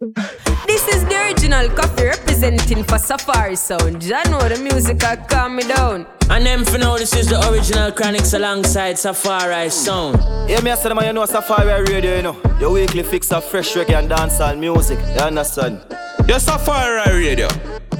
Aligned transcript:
This 0.00 0.88
is 0.88 1.04
the 1.04 1.26
original 1.26 1.68
Koffee 1.68 2.06
representing 2.06 2.84
for 2.84 2.96
Safari 2.96 3.54
Sound. 3.54 4.02
I 4.14 4.22
know 4.30 4.40
the 4.48 4.58
music 4.58 5.04
I 5.04 5.16
calm 5.16 5.56
me 5.56 5.62
down. 5.62 6.06
And 6.30 6.46
them 6.46 6.64
for 6.64 6.78
now, 6.78 6.96
this 6.96 7.14
is 7.14 7.28
the 7.28 7.36
original 7.50 7.90
Chronixx 7.92 8.32
alongside 8.32 8.98
Safari 8.98 9.68
Sound. 9.68 10.18
Yeah, 10.48 10.60
me 10.62 10.70
I 10.70 10.76
said, 10.76 10.94
man, 10.94 11.04
you 11.04 11.12
know 11.12 11.26
Safari 11.26 11.82
Radio, 11.82 12.16
you 12.16 12.22
know. 12.22 12.40
Your 12.58 12.70
weekly 12.70 13.02
fix 13.02 13.30
of 13.30 13.44
fresh 13.44 13.74
reggae 13.74 13.98
and 13.98 14.10
dancehall 14.10 14.58
music. 14.58 14.98
You 15.14 15.20
understand? 15.20 15.84
Your 16.26 16.38
Safari 16.38 17.18
Radio. 17.18 17.48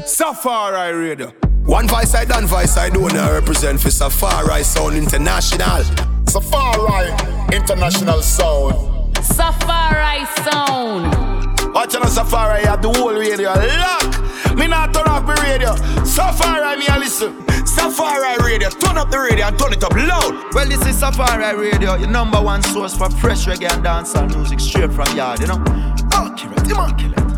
Safari 0.07 0.95
Radio. 0.95 1.35
One 1.67 1.87
voice 1.87 2.14
I 2.14 2.25
done 2.25 2.46
voice 2.46 2.79
I 2.79 2.89
do 2.89 3.09
now 3.09 3.30
represent 3.30 3.79
for 3.79 3.91
Safari 3.91 4.62
Sound 4.62 4.96
International. 4.96 5.85
Safari 6.27 7.11
International 7.55 8.23
Sound. 8.23 9.19
Safari 9.23 10.25
Sound. 10.45 11.29
Watch 11.75 11.94
on 11.94 12.08
Safari, 12.08 12.63
have 12.64 12.82
the 12.82 12.90
whole 12.90 13.14
radio 13.14 13.53
lock. 13.53 14.57
Me 14.57 14.67
not 14.67 14.93
turn 14.93 15.07
off 15.07 15.26
the 15.26 15.35
radio. 15.43 15.75
Safari, 16.04 16.77
me 16.79 16.86
a 16.89 16.99
listen. 16.99 17.50
Safari 17.67 18.36
Radio, 18.43 18.68
turn 18.68 18.99
up 18.99 19.11
the 19.11 19.18
radio 19.18 19.46
and 19.46 19.58
turn 19.58 19.72
it 19.72 19.85
up 19.85 19.94
loud. 19.94 20.53
Well, 20.53 20.68
this 20.68 20.85
is 20.86 20.99
Safari 20.99 21.57
Radio, 21.57 21.94
your 21.94 22.08
number 22.08 22.41
one 22.43 22.63
source 22.63 22.96
for 22.96 23.08
fresh 23.08 23.46
reggae 23.46 23.72
and 23.72 23.85
dancehall 23.85 24.35
music 24.35 24.58
straight 24.61 24.93
from 24.93 25.17
yard, 25.17 25.41
you 25.41 25.46
know. 25.46 25.63
Accurate, 26.13 26.68
immaculate. 26.68 27.29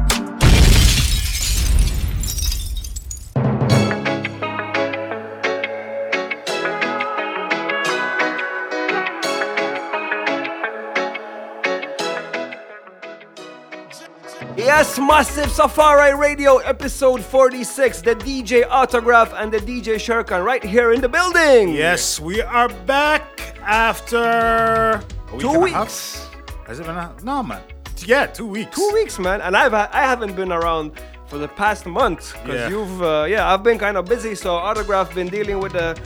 Yes, 14.82 14.98
Massive 14.98 15.48
Safari 15.52 16.12
Radio, 16.12 16.56
episode 16.56 17.22
46. 17.22 18.02
The 18.02 18.16
DJ 18.16 18.66
Autograph 18.68 19.32
and 19.32 19.52
the 19.52 19.58
DJ 19.58 19.94
Sherkan 19.94 20.44
right 20.44 20.60
here 20.64 20.92
in 20.92 21.00
the 21.00 21.08
building. 21.08 21.68
Yes, 21.72 22.18
we 22.18 22.42
are 22.42 22.68
back 22.68 23.54
after 23.62 24.16
a 24.18 25.04
week 25.30 25.40
Two 25.40 25.48
and 25.50 25.56
a 25.56 25.60
weeks. 25.60 25.74
half. 26.26 26.66
Has 26.66 26.80
it 26.80 26.86
been 26.86 26.96
a 26.96 27.14
no 27.22 27.44
man? 27.44 27.62
Yeah, 28.04 28.26
two 28.26 28.44
weeks. 28.48 28.74
Two 28.74 28.90
weeks, 28.92 29.20
man. 29.20 29.40
And 29.40 29.56
I've 29.56 29.72
I 29.72 29.86
haven't 30.02 30.34
been 30.34 30.50
around 30.50 31.00
for 31.28 31.38
the 31.38 31.46
past 31.46 31.86
month 31.86 32.32
because 32.42 32.62
Yeah. 32.62 32.68
you've 32.70 33.02
uh, 33.04 33.26
yeah 33.28 33.54
I've 33.54 33.62
been 33.62 33.78
kind 33.78 33.96
of 33.96 34.06
busy. 34.06 34.34
So 34.34 34.56
Autograph 34.56 35.14
been 35.14 35.28
dealing 35.28 35.60
with 35.60 35.74
the 35.74 35.96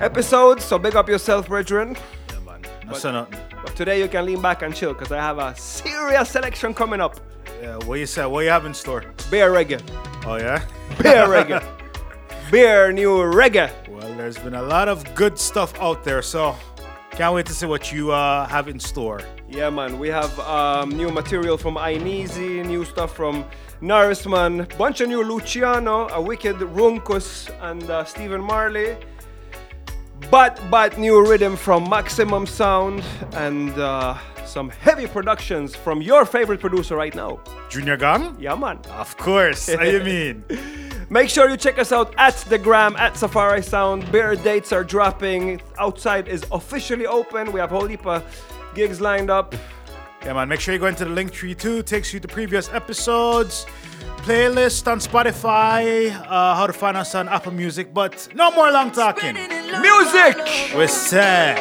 episodes. 0.00 0.62
So 0.62 0.78
big 0.78 0.94
up 0.94 1.08
yourself, 1.08 1.48
brethren. 1.48 1.96
Yeah, 2.30 2.38
man. 2.46 2.62
No 2.86 2.92
say 2.92 3.10
nothing. 3.10 3.40
But 3.64 3.74
today 3.74 3.98
you 3.98 4.06
can 4.06 4.26
lean 4.26 4.40
back 4.40 4.62
and 4.62 4.72
chill 4.72 4.92
because 4.92 5.10
I 5.10 5.18
have 5.18 5.38
a 5.38 5.56
serious 5.56 6.28
selection 6.30 6.72
coming 6.72 7.00
up. 7.00 7.16
Yeah, 7.62 7.76
what 7.84 8.00
you 8.00 8.06
say? 8.06 8.26
What 8.26 8.40
you 8.40 8.50
have 8.50 8.66
in 8.66 8.74
store? 8.74 9.04
Beer 9.30 9.52
reggae, 9.52 9.80
Oh 10.26 10.34
yeah. 10.34 10.64
beer 11.00 11.28
reggae, 11.28 11.62
beer 12.50 12.90
new 12.90 13.18
reggae. 13.18 13.70
Well, 13.88 14.12
there's 14.16 14.36
been 14.36 14.56
a 14.56 14.62
lot 14.62 14.88
of 14.88 15.14
good 15.14 15.38
stuff 15.38 15.72
out 15.80 16.02
there, 16.02 16.22
so 16.22 16.56
can't 17.12 17.32
wait 17.32 17.46
to 17.46 17.54
see 17.54 17.66
what 17.66 17.92
you 17.92 18.10
uh, 18.10 18.48
have 18.48 18.66
in 18.66 18.80
store. 18.80 19.20
Yeah, 19.48 19.70
man. 19.70 20.00
We 20.00 20.08
have 20.08 20.36
um, 20.40 20.90
new 20.90 21.12
material 21.12 21.56
from 21.56 21.76
Aineezy, 21.76 22.66
new 22.66 22.84
stuff 22.84 23.14
from 23.14 23.44
Norrisman, 23.80 24.66
bunch 24.76 25.00
of 25.00 25.08
new 25.08 25.22
Luciano, 25.22 26.08
a 26.08 26.20
wicked 26.20 26.56
Runkus, 26.56 27.48
and 27.60 27.88
uh, 27.88 28.02
Stephen 28.04 28.40
Marley. 28.40 28.96
But 30.32 30.60
but 30.68 30.98
new 30.98 31.24
rhythm 31.24 31.54
from 31.54 31.88
Maximum 31.88 32.44
Sound 32.44 33.04
and 33.34 33.70
uh, 33.78 34.18
some 34.52 34.68
heavy 34.68 35.06
productions 35.06 35.74
from 35.74 36.02
your 36.02 36.26
favorite 36.26 36.60
producer 36.60 36.94
right 36.94 37.14
now. 37.14 37.40
Junior 37.70 37.96
Gong? 37.96 38.36
Yeah, 38.38 38.54
man. 38.54 38.78
Of 38.90 39.16
course. 39.16 39.72
How 39.72 39.82
you 39.82 40.00
mean? 40.04 40.44
Make 41.10 41.28
sure 41.30 41.48
you 41.48 41.56
check 41.56 41.78
us 41.78 41.90
out 41.92 42.14
at 42.16 42.36
the 42.48 42.58
gram 42.58 42.94
at 42.96 43.16
Safari 43.16 43.62
Sound. 43.62 44.10
Beer 44.12 44.36
dates 44.36 44.72
are 44.72 44.84
dropping. 44.84 45.60
Outside 45.78 46.28
is 46.28 46.44
officially 46.52 47.06
open. 47.06 47.52
We 47.52 47.60
have 47.60 47.72
a 47.72 47.74
whole 47.74 47.86
heap 47.86 48.06
of 48.06 48.22
gigs 48.74 49.00
lined 49.00 49.30
up. 49.30 49.54
Yeah, 50.24 50.34
man. 50.34 50.48
Make 50.48 50.60
sure 50.60 50.72
you 50.72 50.80
go 50.80 50.86
into 50.86 51.04
the 51.04 51.10
link 51.10 51.32
tree 51.32 51.54
too. 51.54 51.82
Takes 51.82 52.12
you 52.14 52.20
to 52.20 52.28
previous 52.28 52.72
episodes, 52.72 53.66
playlist 54.18 54.86
on 54.86 55.00
Spotify, 55.00 56.14
uh, 56.14 56.54
how 56.54 56.66
to 56.66 56.72
find 56.72 56.96
us 56.96 57.14
on 57.14 57.28
Apple 57.28 57.52
Music. 57.52 57.92
But 57.92 58.28
no 58.34 58.50
more 58.52 58.70
long 58.70 58.90
talking. 58.92 59.34
Music! 59.34 60.36
We're 60.74 60.86
set. 60.88 61.58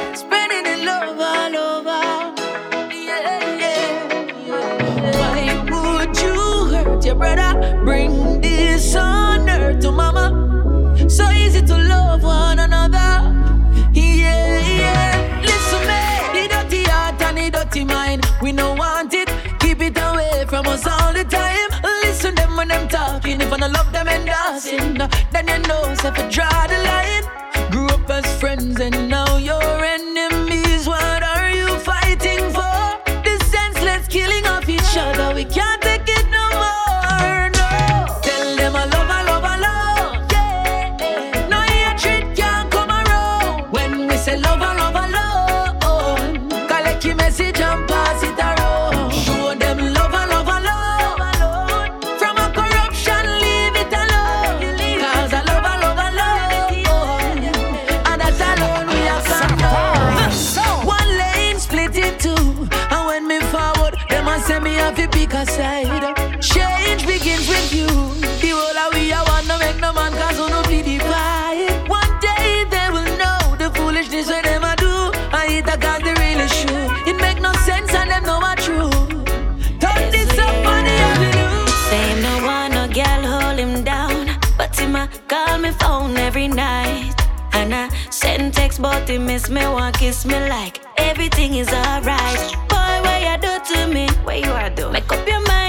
Brother? 7.21 7.51
Bring 7.85 8.41
this 8.41 8.95
on 8.95 9.49
earth 9.49 9.79
to 9.81 9.91
mama. 9.91 10.25
So 11.07 11.29
easy 11.31 11.61
to 11.61 11.77
love 11.93 12.23
one 12.23 12.59
another. 12.59 13.09
Yeah, 13.93 14.59
yeah. 14.81 15.41
Listen, 15.49 15.83
man. 15.89 16.19
The 16.35 16.43
dirty 16.53 16.83
heart 16.91 17.21
and 17.21 17.37
the 17.37 17.49
dirty 17.55 17.83
mind. 17.83 18.21
We 18.41 18.51
no 18.51 18.73
want 18.73 19.13
it. 19.13 19.29
Keep 19.59 19.81
it 19.87 19.97
away 20.07 20.45
from 20.47 20.65
us 20.67 20.85
all 20.87 21.13
the 21.13 21.23
time. 21.23 21.69
Listen 22.03 22.33
them 22.35 22.55
when 22.57 22.69
them 22.69 22.87
talking. 22.87 23.39
If 23.39 23.53
I 23.53 23.57
don't 23.57 23.73
love 23.73 23.91
them 23.91 24.07
and 24.07 24.25
dancing, 24.25 24.97
then 25.33 25.45
you 25.51 25.59
know 25.69 25.83
if 25.91 26.05
I 26.05 26.11
draw 26.35 26.67
the 26.73 26.79
line. 26.89 27.25
Grew 27.71 27.87
up 27.95 28.09
as 28.09 28.25
friends 28.39 28.79
and 28.79 29.09
now 29.09 29.37
you're 29.37 29.60
every 86.41 86.55
night. 86.55 87.13
And 87.53 87.73
I 87.73 87.89
send 88.09 88.53
text 88.53 88.81
but 88.81 89.07
he 89.07 89.17
miss 89.17 89.49
me, 89.49 89.61
want 89.61 89.97
kiss 89.97 90.25
me 90.25 90.39
like 90.49 90.79
everything 90.97 91.55
is 91.55 91.69
alright. 91.69 92.39
Boy, 92.69 92.93
what 93.05 93.21
you 93.21 93.37
do 93.47 93.73
to 93.73 93.87
me? 93.87 94.07
What 94.23 94.39
you 94.39 94.51
are 94.51 94.69
doing? 94.69 94.93
Make 94.93 95.11
up 95.11 95.27
your 95.27 95.45
mind 95.47 95.60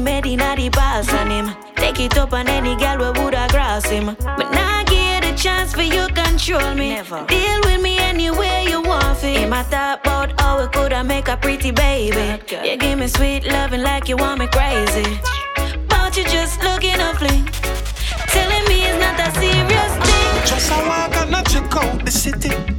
my 0.00 0.20
shop, 0.20 0.24
he 0.24 0.30
made 0.30 0.40
in 0.40 0.56
the 0.56 0.68
boss 0.70 1.12
on 1.12 1.30
him. 1.30 1.56
Take 1.76 2.00
it 2.00 2.16
up 2.18 2.32
on 2.32 2.48
any 2.48 2.76
gal 2.76 2.98
we 2.98 3.20
woulda 3.20 3.46
cross 3.50 3.86
him. 3.86 4.16
But 4.18 4.50
now 4.52 4.84
give 4.84 5.22
the 5.22 5.36
chance 5.36 5.74
for 5.74 5.82
you 5.82 6.06
control 6.08 6.74
me. 6.74 6.90
Never. 6.90 7.24
Deal 7.26 7.60
with 7.64 7.82
me 7.82 7.98
any 7.98 8.30
way 8.30 8.66
you 8.68 8.82
want 8.82 9.18
to. 9.20 9.28
In 9.28 9.50
my 9.50 9.62
thought 9.62 10.00
about 10.00 10.40
how 10.40 10.60
we 10.60 10.68
coulda 10.68 11.04
make 11.04 11.28
a 11.28 11.36
pretty 11.36 11.70
baby. 11.70 12.42
girl. 12.46 12.64
You 12.64 12.76
give 12.76 12.98
me 12.98 13.08
sweet 13.08 13.44
loving 13.44 13.82
like 13.82 14.08
you 14.08 14.16
want 14.16 14.40
me 14.40 14.46
crazy. 14.48 15.20
But 15.88 16.16
you 16.16 16.24
just 16.24 16.62
looking 16.62 17.00
a 17.00 17.14
fling. 17.14 17.44
Telling 18.34 18.64
me 18.68 18.84
it's 18.84 18.98
not 19.00 19.20
a 19.20 19.28
serious 19.38 19.92
thing. 20.06 20.46
Just 20.46 20.70
a 20.72 20.78
walk 20.88 21.16
and 21.16 21.34
a 21.34 21.42
check 21.50 21.76
out 21.76 22.04
the 22.04 22.10
city. 22.10 22.77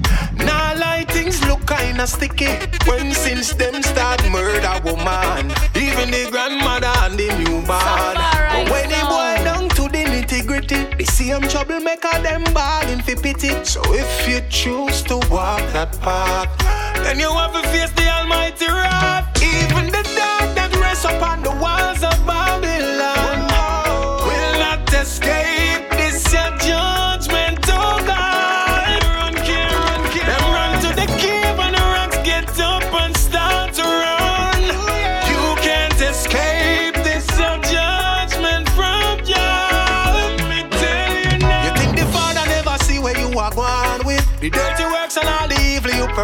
Lie 0.79 1.05
things 1.09 1.43
look 1.45 1.67
kinda 1.67 2.07
sticky. 2.07 2.51
When 2.87 3.11
since 3.11 3.53
them 3.53 3.83
start 3.83 4.21
murder 4.29 4.79
woman, 4.85 5.49
for 5.99 6.05
the 6.05 6.27
grandmother 6.31 6.93
and 7.03 7.19
the 7.19 7.27
newborn. 7.39 8.15
But 8.53 8.69
when 8.71 8.89
it 8.89 9.05
boil 9.11 9.43
down 9.43 9.69
to 9.77 9.83
the 9.95 10.03
nitty 10.11 10.47
gritty, 10.47 10.81
the 10.95 11.05
same 11.05 11.41
troublemaker 11.41 12.15
them 12.21 12.43
balling 12.53 13.01
for 13.01 13.15
pity. 13.15 13.51
So 13.65 13.81
if 13.93 14.27
you 14.29 14.39
choose 14.49 15.01
to 15.03 15.17
walk 15.29 15.63
that 15.73 15.99
path, 15.99 16.47
then 17.03 17.19
you 17.19 17.31
have 17.31 17.53
to 17.53 17.63
face 17.69 17.91
the 17.91 18.07
Almighty 18.17 18.67
wrath. 18.67 19.25
Even 19.43 19.87
the 19.87 20.03
dark 20.17 20.47
that 20.55 20.71
rests 20.79 21.05
upon 21.05 21.43
the 21.43 21.51
walls 21.63 22.03
of 22.03 22.15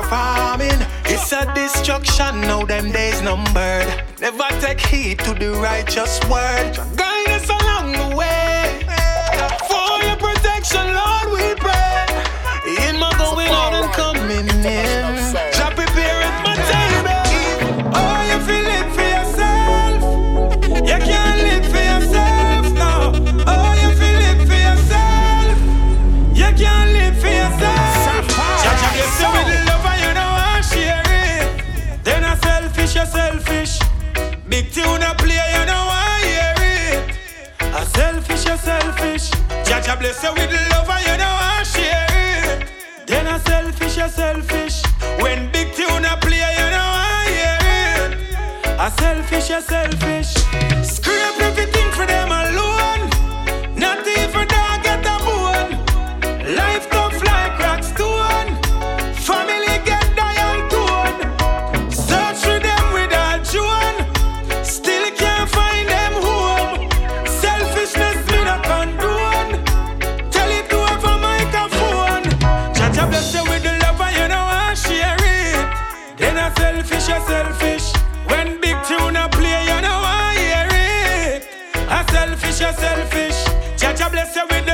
performing? 0.01 0.79
It's 1.05 1.31
a 1.31 1.45
destruction, 1.53 2.41
now 2.41 2.65
them 2.65 2.91
days 2.91 3.21
numbered. 3.21 3.87
Never 4.19 4.49
take 4.59 4.81
heed 4.81 5.19
to 5.19 5.33
the 5.33 5.51
righteous 5.51 6.19
word. 6.29 6.71
Guide 6.97 7.29
us 7.37 7.47
along 7.49 7.93
the 7.93 8.15
way. 8.15 8.81
For 9.69 9.93
your 10.07 10.17
protection, 10.17 10.85
Lord, 11.01 11.27
we 11.37 11.47
pray. 11.55 12.05
In 12.87 12.99
my 12.99 13.11
going 13.17 13.49
out 13.49 13.73
and 13.73 13.89
coming 13.93 14.49
in. 14.65 15.44
Jah 39.95 40.01
bless 40.01 40.23
you 40.23 40.33
with 40.33 40.51
love 40.71 40.89
and 40.89 41.05
you 41.05 41.17
know 41.17 41.37
I 41.39 41.63
share 41.63 42.07
it. 42.11 42.67
Then 43.07 43.27
a 43.27 43.39
selfish, 43.39 43.97
you 43.97 44.09
selfish. 44.09 44.83
When 45.21 45.51
big 45.51 45.73
tune 45.73 46.05
play, 46.21 46.43
you 46.59 46.69
know 46.75 46.89
I 46.93 47.23
hear 47.35 47.59
it. 48.03 48.13
A 48.79 48.91
selfish, 48.99 49.49
you 49.49 49.61
selfish. 49.61 50.33
Scrape 50.83 51.39
everything 51.39 51.91
for 51.91 52.05
them 52.05 52.34
bless 84.09 84.35
you 84.35 84.45
with 84.49 84.64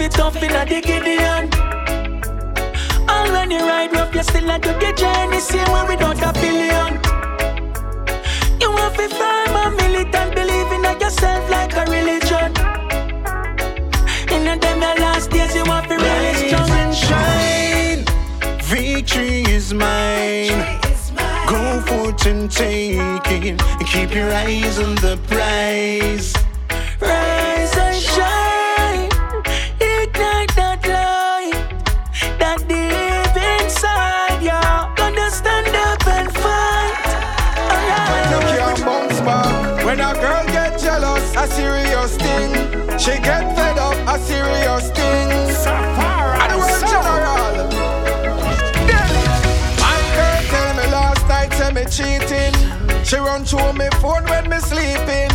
have 0.00 0.10
to 0.10 0.16
tough 0.16 0.42
in 0.42 0.52
a 0.52 0.64
Gideon. 0.64 1.50
When 3.32 3.50
you 3.50 3.60
ride 3.60 3.92
rough, 3.92 4.14
you 4.14 4.22
still 4.22 4.44
like 4.44 4.62
to 4.62 4.72
the 4.72 4.92
journey, 4.96 5.40
same 5.40 5.70
way 5.72 5.84
without 5.88 6.20
a 6.22 6.32
billion. 6.40 6.94
You 8.60 8.70
want 8.70 8.94
to 8.96 9.08
firm 9.08 9.56
and 9.56 9.76
militant, 9.76 10.34
believing 10.34 10.84
in 10.84 11.00
yourself 11.00 11.48
like 11.50 11.74
a 11.74 11.84
religion. 11.90 12.52
In 14.32 14.44
the 14.44 14.58
them 14.60 14.80
your 14.80 14.96
last 14.96 15.30
days, 15.30 15.54
you 15.54 15.64
want 15.64 15.88
to 15.88 15.96
really 15.96 16.48
strong 16.48 16.70
and 16.70 16.94
shine. 16.94 18.04
Victory 18.62 19.42
is 19.52 19.74
mine. 19.74 20.78
Go 21.46 21.80
forth 21.86 22.26
and 22.26 22.50
take 22.50 22.98
it. 23.26 23.60
Keep 23.86 24.14
your 24.14 24.32
eyes 24.32 24.78
on 24.78 24.94
the 24.96 25.18
prize. 25.26 26.39
She 43.00 43.12
get 43.12 43.56
fed 43.56 43.78
up. 43.78 43.96
A 44.06 44.18
serious 44.18 44.90
thing. 44.90 45.30
And 46.40 46.52
the 46.52 46.58
word 46.60 46.84
general. 46.92 47.54
My 49.80 49.98
girl 50.16 50.40
tell 50.52 50.70
me 50.76 50.84
last 50.92 51.26
night 51.26 51.50
say 51.54 51.72
me 51.72 51.84
cheating. 51.88 52.54
She 53.02 53.16
run 53.16 53.44
through 53.46 53.72
me 53.72 53.88
phone 54.02 54.24
when 54.24 54.50
me 54.50 54.58
sleeping. 54.58 55.30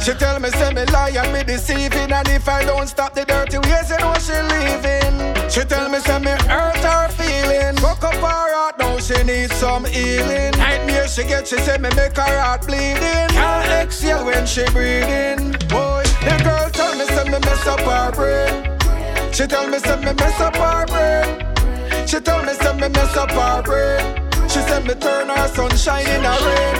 She 0.00 0.14
tell 0.14 0.40
me 0.40 0.48
say 0.48 0.72
me 0.72 0.86
lie 0.86 1.10
and 1.10 1.30
me 1.32 1.44
deceiving. 1.44 2.10
And 2.10 2.28
if 2.28 2.48
I 2.48 2.64
don't 2.64 2.86
stop 2.86 3.12
the 3.14 3.26
dirty 3.26 3.58
ways, 3.58 3.90
you 3.90 3.98
know 3.98 4.14
she 4.14 4.32
leaving. 4.52 5.50
She 5.50 5.60
tell 5.64 5.90
me 5.90 5.98
say 5.98 6.18
me 6.20 6.30
hurt 6.48 6.78
her 6.78 7.08
feeling. 7.10 7.76
Fuck 7.76 8.02
up 8.02 8.14
her 8.14 8.54
heart 8.56 8.78
now 8.78 8.96
she 8.98 9.22
needs 9.24 9.54
some 9.56 9.84
healing. 9.84 10.52
Nightmare 10.52 11.06
she 11.06 11.24
get, 11.24 11.46
she 11.46 11.58
say 11.58 11.76
me 11.76 11.90
make 11.96 12.16
her 12.16 12.40
heart 12.40 12.66
bleeding. 12.66 13.28
Can't 13.28 13.68
exhale 13.84 14.24
when 14.24 14.46
she 14.46 14.64
breathing. 14.72 15.52
Boy, 15.68 16.04
the 16.24 16.34
girl 16.44 16.70
tell 16.70 16.94
me 16.96 17.04
say 17.06 17.24
me 17.24 17.38
mess 17.38 17.66
up 17.66 17.80
her 17.80 18.12
brain. 18.12 19.32
She 19.32 19.46
tell 19.46 19.68
me 19.68 19.78
say 19.78 19.96
me 19.96 20.12
mess 20.12 20.40
up 20.40 20.56
her 20.56 20.86
brain. 20.86 22.06
She 22.06 22.20
tell 22.20 22.42
me 22.44 22.52
say 22.54 22.72
me 22.74 22.88
mess 22.88 23.16
up 23.16 23.30
her 23.30 23.62
brain. 23.62 24.30
She 24.48 24.60
said 24.60 24.84
me 24.84 24.94
turn 24.94 25.28
her 25.28 25.48
sunshine 25.48 26.06
in 26.06 26.24
a 26.24 26.34
rain. 26.46 26.76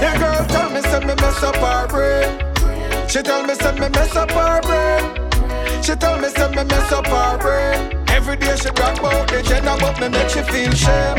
The 0.00 0.18
girl 0.18 0.44
tell 0.46 0.70
me 0.70 0.80
say 0.82 1.00
me 1.00 1.14
mess 1.14 1.42
up 1.42 1.56
her 1.56 1.86
brain. 1.88 3.08
She 3.08 3.22
tell 3.22 3.46
me 3.46 3.54
say 3.54 3.72
me 3.78 3.88
mess 3.88 4.16
up 4.16 4.30
her 4.30 4.60
brain. 4.62 5.82
She 5.82 5.94
tell 5.94 6.18
me 6.18 6.28
say 6.28 6.48
me 6.48 6.64
mess 6.64 6.92
up 6.92 7.06
her 7.06 7.38
brain. 7.38 8.01
Every 8.12 8.36
day 8.36 8.54
she 8.56 8.70
brag 8.70 8.98
about 8.98 9.28
the 9.28 9.42
gender, 9.42 9.74
but 9.80 9.98
me 10.00 10.08
make 10.08 10.28
she 10.28 10.42
feel 10.42 10.70
shame. 10.72 11.16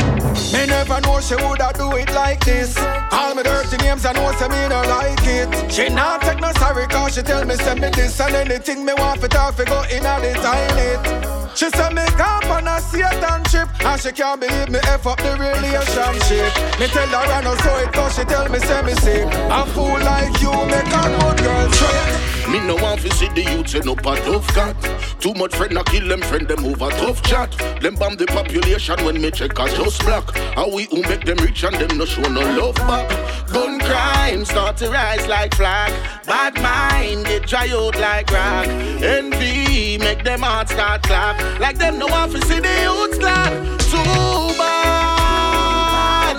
Me 0.54 0.64
never 0.66 1.00
know 1.02 1.20
she 1.20 1.34
woulda 1.36 1.72
do 1.74 1.90
it 1.96 2.10
like 2.14 2.44
this. 2.44 2.74
Call 3.10 3.34
me 3.34 3.42
dirty 3.42 3.76
names, 3.78 4.06
I 4.06 4.12
know 4.12 4.30
say 4.38 4.48
me 4.48 4.68
no 4.68 4.80
like 4.86 5.26
it. 5.26 5.72
She 5.72 5.88
not 5.88 6.22
take 6.22 6.40
no 6.40 6.52
sorry, 6.52 6.86
cause 6.86 7.14
she 7.14 7.22
tell 7.22 7.44
me 7.44 7.56
say 7.56 7.74
me 7.74 7.90
this 7.90 8.20
and 8.20 8.34
anything 8.34 8.84
me 8.84 8.94
want 8.94 9.20
for 9.20 9.28
talk 9.28 9.54
fi 9.54 9.64
go 9.64 9.82
in 9.90 10.06
a 10.06 10.14
the 10.22 10.32
toilet. 10.40 11.34
She 11.54 11.70
said 11.70 11.94
me 11.94 12.04
camp 12.18 12.46
on 12.50 12.66
a 12.66 12.80
Satan 12.80 13.44
trip 13.44 13.68
And 13.84 14.00
she 14.00 14.10
can't 14.10 14.40
believe 14.40 14.70
me 14.70 14.80
F 14.82 15.06
up 15.06 15.18
the 15.18 15.38
relationship 15.38 16.50
Me 16.80 16.88
tell 16.88 17.06
her 17.06 17.30
I 17.30 17.42
know 17.44 17.54
so 17.54 17.76
it 17.78 17.92
cause 17.92 18.16
she 18.16 18.24
tell 18.24 18.48
me 18.48 18.58
say 18.58 18.82
me 18.82 18.92
sick 18.94 19.26
A 19.30 19.64
fool 19.66 19.86
like 20.02 20.40
you 20.42 20.50
make 20.50 20.90
a 20.90 21.02
good 21.14 21.38
girl 21.44 21.70
trip 21.70 22.33
me 22.50 22.60
no 22.66 22.76
want 22.76 23.00
to 23.00 23.10
see 23.14 23.28
the 23.28 23.42
youth 23.42 23.68
send 23.68 23.88
up 23.88 24.00
a 24.00 24.16
tough 24.16 24.46
cat. 24.48 24.76
Too 25.18 25.32
much 25.34 25.54
friend, 25.56 25.78
I 25.78 25.82
kill 25.84 26.06
them 26.06 26.20
friend, 26.20 26.46
them 26.46 26.64
over 26.64 26.90
tough 26.90 27.22
chat. 27.22 27.50
Them 27.80 27.94
bomb 27.94 28.16
the 28.16 28.26
population 28.26 29.02
when 29.04 29.20
me 29.20 29.30
check 29.30 29.58
I 29.58 29.68
just 29.68 30.00
black. 30.04 30.30
How 30.54 30.68
we 30.68 30.84
who 30.84 31.02
make 31.02 31.24
them 31.24 31.38
rich 31.38 31.64
and 31.64 31.74
them 31.76 31.96
no 31.96 32.04
show 32.04 32.22
no 32.22 32.40
love 32.40 32.76
back. 32.76 33.08
Gun 33.48 33.80
crime 33.80 34.44
start 34.44 34.76
to 34.78 34.90
rise 34.90 35.26
like 35.26 35.54
flag. 35.54 35.92
Bad 36.26 36.54
mind, 36.60 37.26
it 37.28 37.46
dry 37.46 37.68
out 37.70 37.96
like 37.98 38.30
rock. 38.30 38.66
Envy 38.66 39.98
make 39.98 40.22
them 40.24 40.40
hearts 40.40 40.72
start 40.72 41.02
clap. 41.02 41.40
Like 41.58 41.78
them 41.78 41.98
no 41.98 42.06
want 42.06 42.32
to 42.32 42.40
see 42.42 42.60
the 42.60 42.82
youth 42.82 43.18
clap. 43.20 43.52
Too 43.90 44.58
bad. 44.58 46.36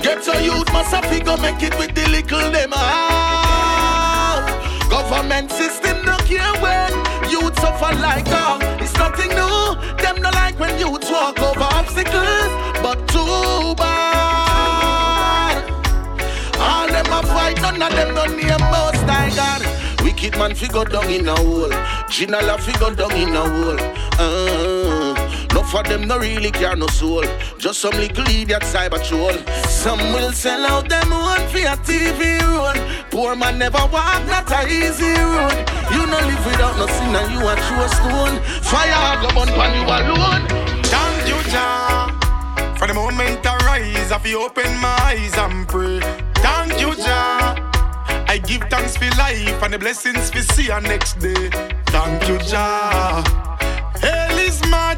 Get 0.00 0.24
your 0.26 0.40
youth 0.40 0.72
must 0.72 0.94
have 0.94 1.06
figure 1.06 1.36
make 1.38 1.62
it 1.62 1.76
with 1.78 1.94
the 1.94 2.08
little 2.08 2.50
them 2.52 2.70
heart. 2.72 3.47
Government 4.98 5.48
system 5.52 6.04
no 6.04 6.16
care 6.26 6.54
when 6.60 6.90
youth 7.30 7.54
suffer 7.60 7.94
like 8.00 8.24
that. 8.24 8.58
It's 8.82 8.92
nothing 8.98 9.28
new. 9.28 9.76
Them 10.02 10.20
no 10.20 10.30
like 10.30 10.58
when 10.58 10.76
youth 10.76 11.08
walk 11.08 11.38
over 11.38 11.68
obstacles, 11.78 12.50
but 12.82 12.98
too 13.06 13.76
bad. 13.76 15.62
All 16.58 16.88
them 16.88 17.06
a 17.12 17.22
fight, 17.22 17.62
none 17.62 17.80
of 17.80 17.92
them 17.92 18.12
no 18.12 18.24
name 18.26 18.64
most 18.74 19.06
I 19.06 19.30
God. 19.38 19.62
Wicked 20.02 20.36
man 20.36 20.56
figure 20.56 20.84
down 20.84 21.08
in 21.08 21.28
a 21.28 21.36
hole. 21.36 21.70
Ginala 22.10 22.58
figure 22.58 22.92
down 22.96 23.12
in 23.12 23.36
a 23.36 23.48
hole. 23.48 23.78
Uh, 24.18 25.07
no 25.58 25.64
for 25.64 25.82
them 25.82 26.06
no 26.06 26.18
really 26.18 26.50
care 26.50 26.76
no 26.76 26.86
soul. 26.86 27.24
Just 27.58 27.80
some 27.80 27.96
little 27.96 28.28
idiot 28.28 28.62
cyber 28.62 29.00
troll. 29.08 29.36
Some 29.66 29.98
will 30.14 30.32
sell 30.32 30.64
out 30.66 30.88
them 30.88 31.10
one 31.10 31.44
for 31.52 31.58
a 31.58 31.76
TV 31.86 32.20
role. 32.42 32.80
Poor 33.10 33.34
man 33.34 33.58
never 33.58 33.84
walk, 33.92 34.22
not 34.26 34.50
a 34.52 34.60
easy 34.66 35.12
road. 35.30 35.58
You 35.92 36.02
no 36.12 36.18
live 36.28 36.44
without 36.46 36.76
no 36.80 36.86
sin 36.86 37.14
and 37.20 37.30
you 37.34 37.42
a 37.52 37.54
true 37.66 37.88
stone. 37.96 38.36
Fire 38.70 39.20
go 39.22 39.28
burn 39.34 39.50
pan 39.58 39.72
you 39.78 39.84
alone. 39.96 40.44
Thank 40.84 41.28
you, 41.30 41.38
Jah. 41.50 42.06
For 42.78 42.86
the 42.86 42.94
moment 42.94 43.44
I 43.44 43.56
rise, 43.70 44.12
I 44.12 44.18
feel 44.18 44.40
open 44.40 44.70
my 44.78 44.96
eyes 45.10 45.36
and 45.36 45.66
pray. 45.66 46.00
Thank 46.46 46.80
you, 46.80 46.94
Jah. 46.94 47.56
I 48.28 48.38
give 48.38 48.62
thanks 48.70 48.96
for 48.96 49.10
life 49.16 49.62
and 49.62 49.72
the 49.72 49.78
blessings 49.78 50.32
we 50.34 50.42
see 50.42 50.70
our 50.70 50.80
next 50.80 51.14
day. 51.18 51.50
Thank 51.86 52.28
you, 52.28 52.38
Jah. 52.38 53.48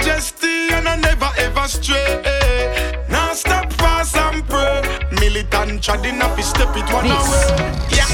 Majesty 0.00 0.72
and 0.72 0.88
I 0.88 0.96
never 0.96 1.28
ever 1.36 1.68
stray. 1.68 3.02
Now 3.10 3.34
stop 3.34 3.70
fast 3.74 4.16
and 4.16 4.42
pray. 4.48 4.80
Militant 5.20 5.82
treading 5.82 6.22
up, 6.22 6.40
step 6.40 6.74
it 6.74 6.90
one 6.90 7.04
away. 7.04 7.46
Yeah. 7.92 8.08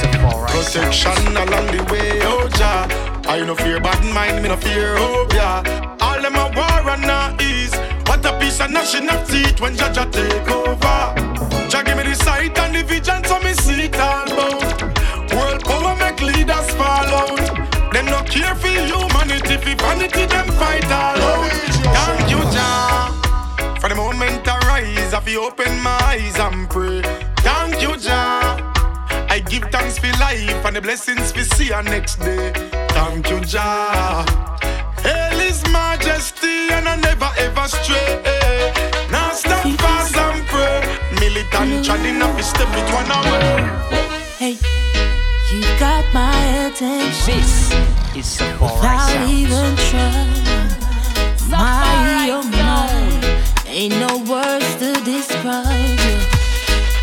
Protection 0.48 1.36
along 1.36 1.66
the 1.70 1.86
way, 1.88 2.18
oh 2.24 2.48
Jah. 2.58 2.88
I 3.28 3.44
no 3.46 3.54
fear 3.54 3.78
bad 3.78 4.02
mind, 4.12 4.42
me 4.42 4.48
no 4.48 4.56
fear, 4.56 4.96
oh 4.98 5.28
yeah. 5.32 5.62
All 6.00 6.20
them 6.20 6.34
a 6.34 6.50
war 6.56 6.90
and 6.90 7.02
not 7.02 7.40
ease. 7.40 7.76
What 8.06 8.26
a 8.26 8.36
piece 8.40 8.58
of 8.58 8.74
of 8.74 9.30
teeth 9.30 9.60
when 9.60 9.76
Jah 9.76 9.92
Jah 9.92 10.10
take 10.10 10.50
over. 10.50 11.14
Jah 11.70 11.84
give 11.84 11.96
me 11.96 12.02
the 12.02 12.16
sight 12.16 12.58
and 12.58 12.74
the 12.74 12.82
vision 12.82 13.22
so 13.24 13.38
me 13.38 13.52
see 13.52 13.84
it 13.84 13.94
all 13.94 14.26
about. 14.26 14.82
World 15.32 15.62
power 15.62 15.94
make 15.94 16.20
leaders 16.20 16.68
fall 16.74 17.14
out. 17.14 17.65
Them 17.92 18.06
no 18.06 18.22
care 18.22 18.54
for 18.54 18.68
humanity, 18.68 19.56
for 19.56 19.74
vanity 19.82 20.26
them 20.26 20.48
fight 20.58 20.84
all 20.86 21.20
out. 21.20 21.50
Thank 21.96 22.30
you, 22.30 22.40
Jah. 22.52 23.12
For 23.80 23.88
the 23.88 23.94
moment 23.94 24.46
I 24.46 24.58
rise, 24.68 25.14
I 25.14 25.20
feel 25.20 25.42
open 25.42 25.80
my 25.80 25.98
eyes 26.02 26.38
and 26.38 26.68
pray. 26.68 27.02
Thank 27.38 27.80
you, 27.82 27.96
Jah. 27.96 28.62
I 29.28 29.40
give 29.40 29.64
thanks 29.70 29.98
for 29.98 30.10
life 30.18 30.64
and 30.64 30.76
the 30.76 30.80
blessings 30.80 31.34
we 31.34 31.42
see 31.42 31.72
our 31.72 31.82
next 31.82 32.16
day. 32.16 32.52
Thank 32.90 33.30
you, 33.30 33.40
Jah. 33.40 34.24
Hail 35.02 35.38
His 35.38 35.62
Majesty 35.70 36.68
and 36.72 36.88
I 36.88 36.96
never 36.96 37.30
ever 37.38 37.68
stray. 37.68 38.22
Now 39.10 39.30
stop 39.32 39.62
fast 39.80 40.16
and 40.16 40.46
pray. 40.46 40.80
Militant 41.20 41.84
treading 41.84 42.22
up, 42.22 42.40
step 42.40 42.68
it 42.72 42.88
one 42.92 43.10
away. 43.10 43.86
Hey, 44.38 44.58
you 45.56 45.78
got 45.78 46.04
my 46.12 46.66
attention. 46.66 47.34
This 47.34 47.72
is 48.14 48.26
Safari 48.26 48.60
Without 48.60 49.08
Sounds. 49.08 49.30
even 49.30 49.76
trying. 49.88 50.68
My, 51.50 52.28
oh 52.32 52.42
my, 52.52 52.90
ain't 53.66 53.94
no 53.94 54.18
words 54.30 54.74
to 54.76 54.92
describe 55.04 55.98
you. 56.06 56.18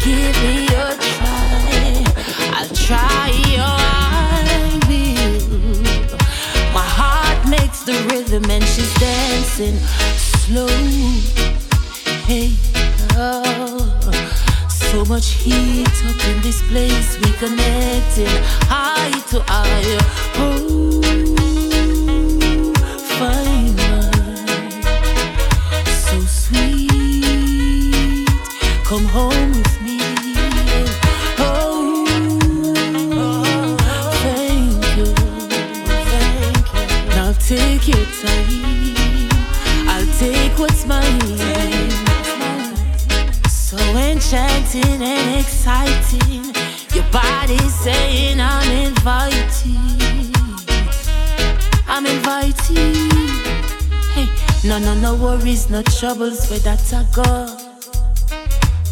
Give 0.06 0.36
me 0.44 0.68
a 0.68 0.96
try. 1.14 2.04
I'll 2.54 2.70
try, 2.70 3.32
I 3.58 4.80
will. 4.88 5.82
My 6.74 6.88
heart 7.00 7.48
makes 7.50 7.84
the 7.84 7.94
rhythm 8.12 8.50
and 8.52 8.64
she's 8.66 8.94
dancing 8.96 9.78
slow. 10.18 10.68
Hey, 12.28 12.52
oh, 13.16 13.93
so 14.94 15.04
much 15.06 15.30
heat 15.30 15.88
up 16.06 16.28
in 16.28 16.40
this 16.44 16.62
place. 16.68 17.18
We 17.18 17.32
connecting 17.44 18.28
eye 18.70 19.24
to 19.30 19.44
eye. 19.48 19.98
Oh, 20.36 21.02
fine 23.18 23.76
so 26.06 26.20
sweet. 26.42 28.28
Come 28.86 29.06
home 29.06 29.52
with 29.58 29.82
me. 29.82 30.00
Oh, 31.40 32.06
thank 34.22 34.98
you, 34.98 35.08
thank 36.12 36.66
you. 36.76 36.86
Now 37.16 37.32
take 37.40 37.88
your 37.88 38.06
time. 38.22 39.30
I'll 39.90 40.10
take 40.20 40.60
what's 40.60 40.86
mine. 40.86 41.53
Enchanting 43.96 45.02
and 45.02 45.40
exciting. 45.40 46.44
Your 46.94 47.06
body's 47.12 47.74
saying 47.76 48.40
I'm 48.40 48.72
invited. 48.72 50.34
I'm 51.88 52.06
invited. 52.06 52.96
Hey, 54.14 54.28
no, 54.68 54.80
no, 54.80 54.96
no 54.96 55.16
worries, 55.16 55.70
no 55.70 55.84
troubles 55.84 56.50
where 56.50 56.60
that 56.60 56.94
I 56.94 57.06
go. 57.14 57.64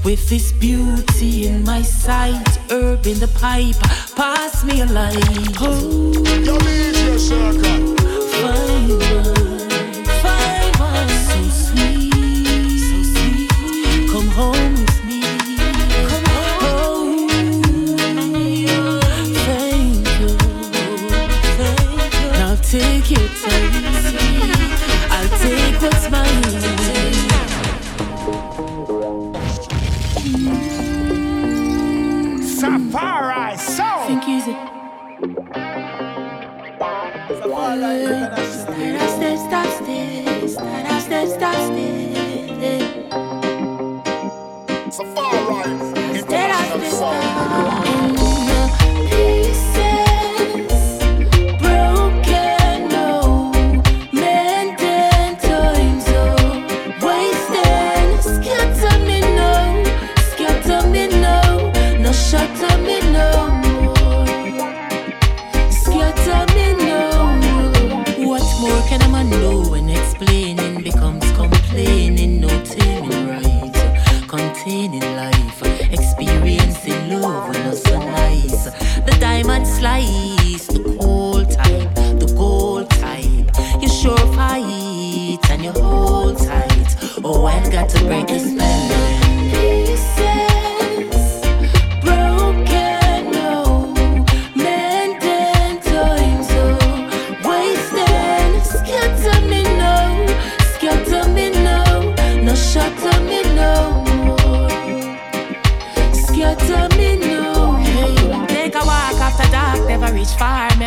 With 0.04 0.30
this 0.30 0.52
beauty 0.52 1.48
in 1.48 1.64
my 1.64 1.82
sight, 1.82 2.48
herb 2.70 3.06
in 3.06 3.20
the 3.20 3.28
pipe, 3.40 3.80
pass 4.16 4.64
me 4.64 4.82
a 4.82 4.86
light. 4.86 5.16
Oh, 5.60 6.12
Yo, 6.44 6.58
DJ 6.58 7.20
Circle. 7.20 7.96
fine 8.42 9.61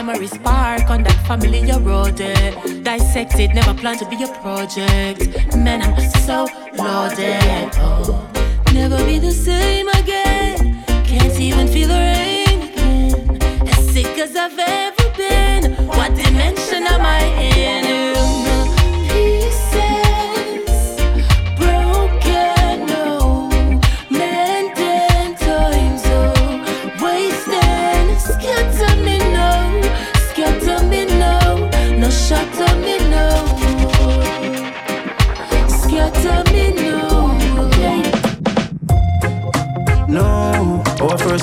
Memory 0.05 0.27
spark 0.27 0.91
on 0.91 1.03
that 1.05 1.81
road. 1.81 2.21
eh. 2.21 2.51
Dissected, 2.83 3.55
never 3.55 3.73
planned 3.73 4.01
to 4.01 4.09
be 4.11 4.23
a 4.23 4.29
project. 4.43 5.57
Man, 5.57 5.81
I'm 5.81 5.99
so 6.27 6.47
loaded. 6.77 7.71
Oh, 7.79 8.31
never 8.75 9.03
be 9.07 9.19
the 9.19 9.33
same 9.33 9.89
again. 9.89 10.85
can't 11.07 11.41
even 11.41 11.69
feel 11.69 11.89
the 11.89 11.95
rain 11.95 12.61
again. 12.71 13.67
As 13.67 13.89
sick 13.95 14.19
as 14.19 14.37
I've 14.37 14.59
ever 14.59 15.11
been. 15.17 15.73
What 15.87 16.15
dimension 16.15 16.87
am 16.87 17.01
I 17.01 17.25
in? 17.41 18.34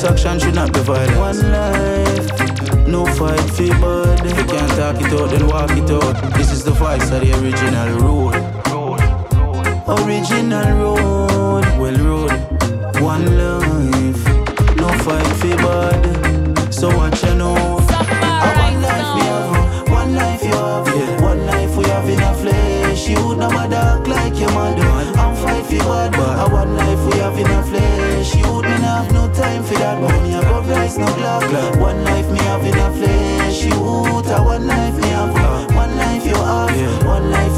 Our 0.04 0.14
action 0.14 0.40
should 0.40 0.56
not 0.56 0.74
be 0.74 0.80
violent. 0.80 1.18
One 1.18 1.52
life, 1.52 2.88
no 2.88 3.06
fight 3.06 3.40
for 3.52 3.68
bud. 3.80 4.26
If 4.26 4.38
you 4.38 4.46
can't 4.46 4.72
talk 4.72 4.96
it 5.02 5.14
out, 5.14 5.30
then 5.30 5.48
walk 5.48 5.72
it 5.72 5.90
out. 5.90 6.34
This 6.34 6.52
is 6.52 6.64
the 6.64 6.72
voice 6.72 7.12
of 7.12 7.22
the 7.22 7.32
original 7.40 7.90
road. 8.00 8.36
Original 10.00 10.70
road, 10.78 11.66
well 11.80 11.98
road. 12.08 12.32
One 13.02 13.26
life, 13.38 14.24
no 14.78 14.90
fight 15.04 15.28
for 15.40 15.58
bud. 15.58 16.74
So 16.74 16.88
what 16.96 17.22
you 17.24 17.36
know? 17.36 17.56
A 17.56 18.50
one 18.66 18.82
life 18.82 19.16
we 19.16 19.22
have, 19.22 19.90
one 19.90 20.16
life 20.16 20.44
you 20.44 20.52
have, 20.52 21.22
one 21.22 21.46
life 21.46 21.78
we 21.78 21.84
have 21.86 22.10
in 22.10 22.20
a 22.20 22.34
flesh. 22.34 23.08
You 23.10 23.28
would 23.28 23.38
never 23.40 23.68
dark 23.70 24.08
like 24.08 24.40
your 24.40 24.52
mother. 24.52 24.84
I'm 25.20 25.36
fight 25.36 25.66
for 25.66 25.78
bad, 25.78 26.16
a 26.16 26.52
one 26.52 26.76
life 26.76 27.14
we 27.14 27.20
have 27.20 27.38
in 27.38 27.46
a 27.46 27.64
flesh. 27.64 28.36
You 28.36 28.42
wouldn't 28.42 28.52
have 28.52 28.61
no 28.61 28.61
time 29.92 30.04
for 30.04 30.12
that 30.12 30.22
money. 30.22 30.36
I 30.36 30.80
rice 30.80 30.98
no 30.98 31.06
clock. 31.06 31.80
One 31.80 32.04
life 32.04 32.30
me 32.30 32.40
have 32.40 32.66
in 32.66 32.78
a 32.78 32.92
flesh. 32.92 33.64
You 33.64 33.74
a 33.74 34.44
one 34.44 34.68
life 34.68 34.96
me 34.98 35.08
have, 35.10 35.76
one 35.76 35.98
life 35.98 36.26
you 36.26 36.36
have, 36.36 37.06
one 37.06 37.32
life 37.32 37.51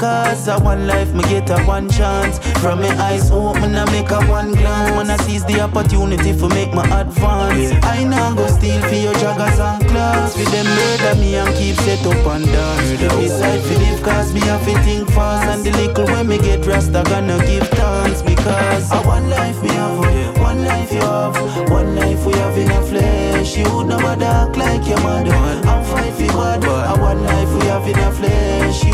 because 0.00 0.48
a 0.48 0.58
one 0.58 0.86
life 0.86 1.12
me 1.12 1.22
get 1.24 1.50
a 1.50 1.60
one 1.64 1.86
chance. 1.90 2.38
From 2.62 2.80
my 2.80 2.88
eyes 2.96 3.30
open 3.30 3.74
I 3.74 3.84
make 3.92 4.10
a 4.10 4.20
one 4.32 4.52
glance. 4.52 4.96
When 4.96 5.10
I 5.10 5.16
seize 5.24 5.44
the 5.44 5.60
opportunity 5.60 6.32
for 6.32 6.48
make 6.48 6.72
my 6.72 6.86
advance. 7.02 7.72
I 7.84 8.04
now 8.04 8.34
go 8.34 8.46
steal 8.46 8.80
for 8.80 8.94
your 8.94 9.12
joggers 9.20 9.60
and 9.60 9.86
class. 9.88 10.32
For 10.34 10.50
them 10.50 10.64
murder 10.64 11.20
me 11.20 11.36
and 11.36 11.54
keep 11.54 11.76
set 11.84 12.00
up 12.06 12.26
and 12.32 12.46
dance. 12.46 12.98
Decide 12.98 13.60
for 13.60 13.74
live 13.74 14.02
cause 14.02 14.32
me 14.32 14.40
have 14.40 14.64
to 14.64 14.74
think 14.84 15.10
fast. 15.10 15.46
And 15.52 15.64
the 15.66 15.72
little 15.72 16.06
when 16.06 16.28
me 16.28 16.38
get 16.38 16.64
rasta 16.64 17.02
gonna 17.04 17.36
give 17.44 17.68
thanks. 17.68 18.22
Because 18.22 18.90
a 18.92 19.02
one 19.02 19.28
life 19.28 19.62
me 19.62 19.68
have, 19.68 20.40
one 20.40 20.64
life 20.64 20.90
you 20.94 21.00
have, 21.02 21.36
one 21.70 21.94
life 21.94 22.24
we 22.24 22.32
have 22.40 22.56
in 22.56 22.70
a 22.70 22.82
flesh. 22.88 23.54
You 23.54 23.68
would 23.76 23.88
never 23.88 24.16
dark 24.16 24.56
like 24.56 24.86
your 24.88 25.00
mother. 25.02 25.34
I'm 25.68 25.84
fight 25.84 26.14
for 26.14 26.32
bad, 26.32 26.64
a 26.64 26.98
one 26.98 27.22
life 27.22 27.52
we 27.52 27.66
have 27.66 27.86
in 27.86 27.98
a 27.98 28.10
flesh. 28.12 28.89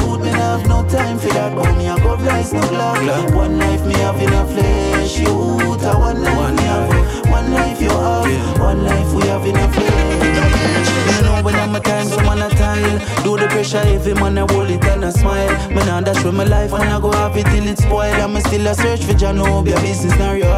Me 2.53 2.59
I 2.59 2.63
rise 2.63 2.69
no 2.69 2.69
clock. 2.69 3.35
One 3.35 3.59
life 3.59 3.85
me 3.87 3.95
have 3.95 4.21
in 4.21 4.33
a 4.33 4.47
flesh. 4.47 5.19
You 5.19 5.29
a 5.29 5.99
one 5.99 6.23
life 6.23 6.55
me 6.57 6.63
have, 6.63 7.31
one 7.31 7.53
life 7.53 7.81
you 7.81 7.91
have, 7.91 8.59
one 8.61 8.85
life 8.85 9.13
we 9.15 9.23
have 9.29 9.47
in 9.47 9.57
a 9.57 9.69
flesh. 9.73 11.17
You 11.17 11.23
know 11.23 11.43
when 11.43 11.55
I'm 11.55 11.75
a 11.75 11.81
time, 11.81 12.07
so 12.09 12.17
man 12.23 12.43
a 12.43 12.49
tile. 12.51 12.99
Do 13.23 13.37
the 13.37 13.47
pressure 13.49 13.81
heavy, 13.81 14.15
man 14.15 14.39
I 14.39 14.53
hold 14.53 14.71
it 14.71 14.85
and 14.85 15.05
I 15.05 15.11
smile. 15.11 15.49
Man 15.71 15.89
I 15.89 16.01
dash 16.03 16.25
with 16.25 16.35
my 16.35 16.45
life, 16.45 16.73
man 16.73 16.89
I 16.89 17.01
go 17.01 17.13
have 17.13 17.37
it 17.37 17.47
till 17.47 17.67
it's 17.67 17.83
spoiled. 17.83 18.15
I'm 18.21 18.39
still 18.41 18.67
a 18.67 18.75
search 18.75 19.05
for 19.05 19.13
Janobia, 19.15 19.81
business 19.83 20.17
not 20.19 20.33
real. 20.33 20.49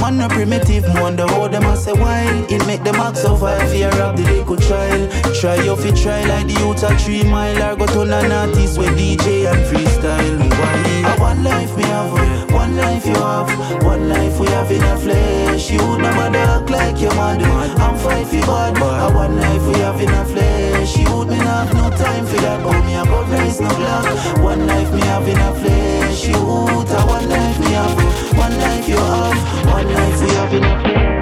Man 0.00 0.18
no 0.18 0.28
primitive, 0.28 0.84
me 0.84 1.00
wonder 1.00 1.26
how 1.26 1.48
them 1.48 1.64
a 1.64 1.76
say 1.76 1.92
wild. 1.92 2.50
It 2.50 2.66
make 2.66 2.82
them 2.82 2.96
act 2.96 3.18
so 3.18 3.36
fire, 3.36 3.66
fear 3.68 3.88
of 4.02 4.16
the 4.16 4.24
little 4.24 4.56
child. 4.56 5.10
Try 5.34 5.56
your 5.62 5.76
fit, 5.76 5.96
try 5.96 6.24
like 6.24 6.46
the 6.46 6.54
youth 6.60 6.82
a 6.82 6.96
three 6.98 7.22
mile. 7.22 7.62
Or 7.62 7.76
go 7.76 7.86
to 7.86 8.00
an 8.02 8.32
artist 8.32 8.78
with 8.78 8.96
DJ 8.98 9.50
and 9.50 9.62
freestyle. 9.66 10.50
Why? 10.50 10.93
One 11.24 11.42
life 11.42 11.74
me 11.74 11.84
have, 11.84 12.52
one 12.52 12.76
life 12.76 13.06
you 13.06 13.14
have, 13.14 13.82
one 13.82 14.10
life 14.10 14.38
we 14.38 14.46
have 14.48 14.70
in 14.70 14.82
a 14.82 14.96
flesh. 14.98 15.70
You 15.70 15.78
never 15.96 16.30
dark 16.30 16.68
like 16.68 17.00
your 17.00 17.14
mother. 17.14 17.46
I'm 17.80 17.96
fight 17.96 18.26
for 18.26 18.44
bad, 18.46 18.76
a 18.76 19.14
one 19.14 19.36
life 19.40 19.66
we 19.66 19.74
have 19.80 19.98
in 20.02 20.10
a 20.10 20.24
flesh. 20.26 20.98
You 20.98 21.16
would 21.16 21.28
me 21.28 21.36
have 21.36 21.72
no 21.72 21.88
time 21.88 22.26
for 22.26 22.36
that, 22.44 22.62
but 22.62 22.78
me 22.84 22.94
about 22.96 23.26
race 23.30 23.58
no 23.58 23.68
block. 23.68 24.04
One 24.44 24.66
life 24.66 24.92
me 24.92 25.00
have 25.00 25.26
in 25.26 25.38
a 25.38 25.54
flesh. 25.54 26.28
You 26.28 26.44
one 26.44 27.28
life 27.30 27.58
me 27.58 27.72
have, 27.72 28.36
one 28.36 28.58
life 28.58 28.86
you 28.86 28.98
have, 28.98 29.66
one 29.72 29.94
life 29.94 30.20
we 30.20 30.28
have 30.28 30.52
in 30.52 30.64
a 30.64 30.80
flesh. 30.82 31.13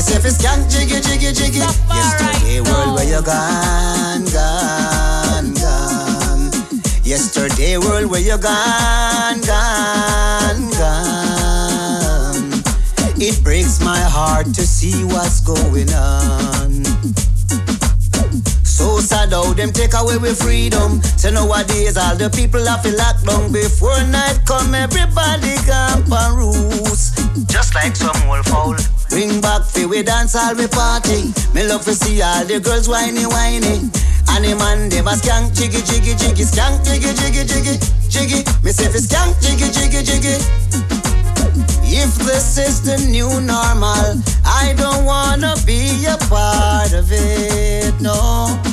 Me 0.00 0.04
say 0.04 0.18
fi 0.18 0.30
skank 0.30 0.64
jiggy 0.72 0.98
jiggy 1.02 1.30
jiggy. 1.30 1.58
Yesterday 1.58 2.60
world 2.62 2.96
where 2.96 3.04
you 3.04 3.20
gone 3.20 4.24
gone 4.32 5.52
gone. 5.60 6.50
Yesterday 7.04 7.76
world 7.76 8.10
where 8.10 8.22
you 8.22 8.38
gone 8.38 9.40
gone 9.42 10.70
gone. 10.80 12.62
It 13.20 13.44
breaks 13.44 13.84
my 13.84 14.00
heart 14.00 14.46
to 14.54 14.62
see 14.62 15.04
what's 15.04 15.42
going 15.42 15.92
on. 15.92 16.84
So 18.64 19.00
sad 19.00 19.32
how 19.32 19.52
them 19.52 19.70
take 19.70 19.92
away 19.92 20.16
with 20.16 20.40
freedom. 20.40 21.02
So 21.20 21.28
nowadays 21.30 21.98
all 21.98 22.16
the 22.16 22.30
people 22.30 22.64
have 22.64 22.82
to 22.84 22.96
lock 22.96 23.20
down 23.24 23.52
before 23.52 24.02
night 24.04 24.40
come. 24.46 24.74
Everybody 24.74 25.56
camp 25.68 26.10
and 26.10 26.38
roost, 26.38 27.20
just 27.50 27.74
like 27.74 27.94
some 27.94 28.16
old 28.30 28.46
foul. 28.46 28.76
Bring 29.10 29.40
back 29.40 29.64
fi 29.66 29.86
we 29.86 30.02
dance 30.02 30.36
all 30.36 30.54
we 30.54 30.68
party. 30.68 31.34
Me 31.52 31.66
love 31.66 31.84
to 31.84 31.94
see 31.94 32.22
all 32.22 32.44
the 32.44 32.60
girls 32.60 32.88
whiny 32.88 33.26
whiny. 33.26 33.90
And 34.30 34.44
the 34.44 34.54
man 34.56 34.88
them 34.88 35.08
a 35.08 35.18
skank 35.18 35.52
jiggy 35.52 35.82
jiggy 35.82 36.14
jiggy 36.14 36.44
skank 36.46 36.84
jiggy 36.86 37.10
jiggy 37.18 37.42
jiggy 37.44 37.74
jiggy. 38.08 38.40
Me 38.62 38.70
say 38.70 38.86
fi 38.86 38.98
skank 39.02 39.34
jiggy 39.42 39.66
jiggy 39.74 40.02
jiggy. 40.06 40.36
If 41.92 42.14
this 42.22 42.56
is 42.56 42.82
the 42.82 42.98
new 43.10 43.28
normal, 43.40 44.22
I 44.46 44.74
don't 44.78 45.04
wanna 45.04 45.56
be 45.66 46.06
a 46.06 46.16
part 46.30 46.92
of 46.92 47.10
it, 47.10 48.00
no. 48.00 48.69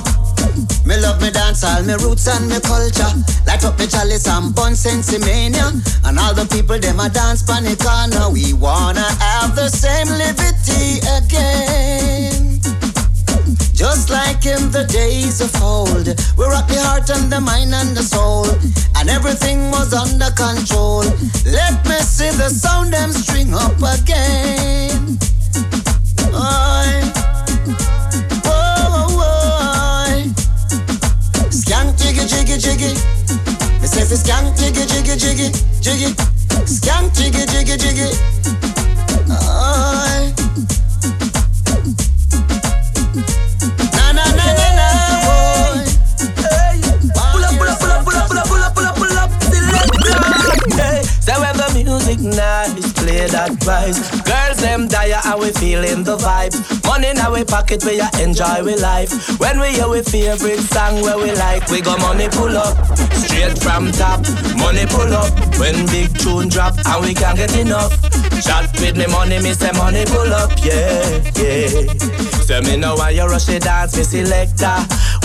Love 1.17 1.25
me 1.25 1.31
dance, 1.31 1.63
all 1.63 1.81
me 1.81 1.93
roots 1.95 2.27
and 2.27 2.47
me 2.47 2.59
culture. 2.59 3.09
Light 3.47 3.65
up 3.65 3.79
me 3.79 3.87
chalice 3.87 4.27
and 4.27 4.53
bun 4.53 4.73
sensimania. 4.73 5.73
And 6.05 6.19
all 6.19 6.35
the 6.35 6.45
people 6.45 6.77
them 6.77 6.99
a 6.99 7.09
dance 7.09 7.41
panic 7.41 7.79
corner. 7.79 8.29
We 8.29 8.53
wanna 8.53 9.01
have 9.01 9.55
the 9.55 9.67
same 9.67 10.09
liberty 10.13 11.01
again. 11.17 12.61
Just 13.73 14.11
like 14.11 14.45
in 14.45 14.69
the 14.69 14.85
days 14.85 15.41
of 15.41 15.49
old, 15.59 16.05
we 16.37 16.45
rock 16.45 16.67
the 16.67 16.79
heart 16.85 17.09
and 17.09 17.31
the 17.31 17.41
mind 17.41 17.73
and 17.73 17.97
the 17.97 18.03
soul, 18.03 18.45
and 18.97 19.09
everything 19.09 19.71
was 19.71 19.93
under 19.93 20.29
control. 20.37 21.01
Let 21.49 21.83
me 21.89 21.97
see 22.05 22.29
the 22.29 22.49
sound 22.49 22.93
them 22.93 23.11
string 23.11 23.55
up 23.55 23.81
again. 23.81 25.17
Oi. 26.29 27.07
Jiggy 32.17 32.57
jiggy 32.57 32.57
jiggy. 32.57 32.93
Me 33.81 33.87
say 33.87 34.03
fi 34.05 34.15
skank 34.15 34.57
jiggy 34.57 34.85
jiggy 34.85 35.15
jiggy 35.17 35.51
jiggy. 35.81 36.15
Skank 36.65 37.13
jiggy 37.13 37.45
jiggy 37.45 37.77
jiggy. 37.77 38.07
Oi. 39.29 40.33
Na 43.93 44.11
na 44.13 44.23
na 44.37 44.45
na 44.57 44.67
na 44.77 44.87
boy. 45.25 45.85
Pull 47.31 47.43
up, 47.45 47.53
pull 47.57 47.69
up, 47.69 47.79
pull 47.79 47.91
up, 47.91 48.03
pull 48.05 48.17
up, 48.17 48.27
pull 48.27 48.37
up, 48.37 48.47
pull 48.47 48.61
up, 48.61 48.73
pull 48.73 48.85
up, 48.85 48.95
pull 48.95 49.17
up, 49.17 49.29
selector. 49.41 50.15
Hey, 50.81 51.03
say 51.21 51.37
when 51.37 51.53
the 51.57 51.67
music 51.75 52.19
nice, 52.19 52.96
that 53.15 53.59
price. 53.61 53.99
Girls 54.21 54.57
them 54.59 54.87
dire 54.87 55.19
and 55.23 55.39
we 55.39 55.51
feeling 55.51 56.03
the 56.03 56.17
vibe. 56.17 56.53
Money 56.85 57.09
in 57.09 57.17
our 57.19 57.43
pocket, 57.45 57.83
we 57.85 57.99
a 57.99 58.09
enjoy 58.19 58.63
we 58.63 58.75
life. 58.75 59.39
When 59.39 59.59
we 59.59 59.69
hear 59.69 59.87
we 59.87 60.01
favorite 60.01 60.59
song 60.59 61.01
where 61.01 61.17
we 61.17 61.31
like, 61.31 61.69
we 61.69 61.81
got 61.81 61.99
money 61.99 62.27
pull 62.29 62.57
up, 62.57 62.75
straight 63.15 63.57
from 63.59 63.91
top. 63.91 64.25
Money 64.57 64.85
pull 64.87 65.13
up 65.13 65.31
when 65.59 65.85
big 65.87 66.11
tune 66.17 66.49
drop 66.49 66.75
and 66.85 67.05
we 67.05 67.13
can't 67.13 67.37
get 67.37 67.55
enough. 67.55 67.93
Chat 68.41 68.69
with 68.79 68.97
me 68.97 69.07
money, 69.07 69.39
me 69.39 69.53
say 69.53 69.71
money 69.71 70.05
pull 70.05 70.33
up, 70.33 70.51
yeah, 70.63 71.23
yeah. 71.39 71.67
Say 72.43 72.61
me 72.61 72.77
know 72.77 72.95
why 72.95 73.11
you 73.11 73.25
rush 73.25 73.49
it 73.49 73.63
dance, 73.63 73.97
me 73.97 74.03
selector. 74.03 74.77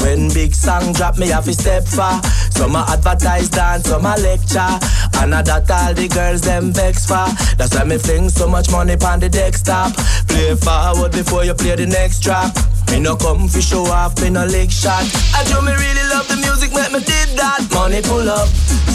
When 0.02 0.28
big 0.32 0.54
song 0.54 0.92
drop, 0.92 1.18
me 1.18 1.28
have 1.28 1.44
to 1.44 1.52
step 1.52 1.84
far. 1.84 2.20
Some 2.50 2.74
a 2.74 2.84
advertise 2.88 3.48
dance, 3.48 3.88
some 3.88 4.04
a 4.04 4.16
lecture. 4.16 4.78
And 5.22 5.34
I 5.34 5.42
that 5.42 5.70
all 5.70 5.94
the 5.94 6.08
girls 6.08 6.40
them 6.40 6.72
vex 6.72 7.06
for. 7.06 7.26
That's 7.56 7.71
why 7.74 7.84
me 7.84 7.98
fling 7.98 8.28
so 8.28 8.48
much 8.48 8.70
money 8.70 8.96
on 9.04 9.20
the 9.20 9.28
desktop. 9.28 9.92
Play 10.28 10.54
forward 10.56 11.12
before 11.12 11.44
you 11.44 11.54
play 11.54 11.76
the 11.76 11.86
next 11.86 12.22
track. 12.22 12.54
Me 12.90 13.00
no 13.00 13.16
come 13.16 13.48
for 13.48 13.60
show 13.60 13.84
off, 13.86 14.20
me 14.20 14.30
no 14.30 14.44
lick 14.44 14.70
shot. 14.70 15.04
I 15.34 15.44
do 15.44 15.60
me 15.62 15.72
really 15.72 16.04
love 16.12 16.28
the 16.28 16.36
music, 16.36 16.72
make 16.72 16.92
me 16.92 17.00
did 17.00 17.36
that. 17.38 17.66
Money 17.72 18.02
pull 18.02 18.28
up, 18.28 18.48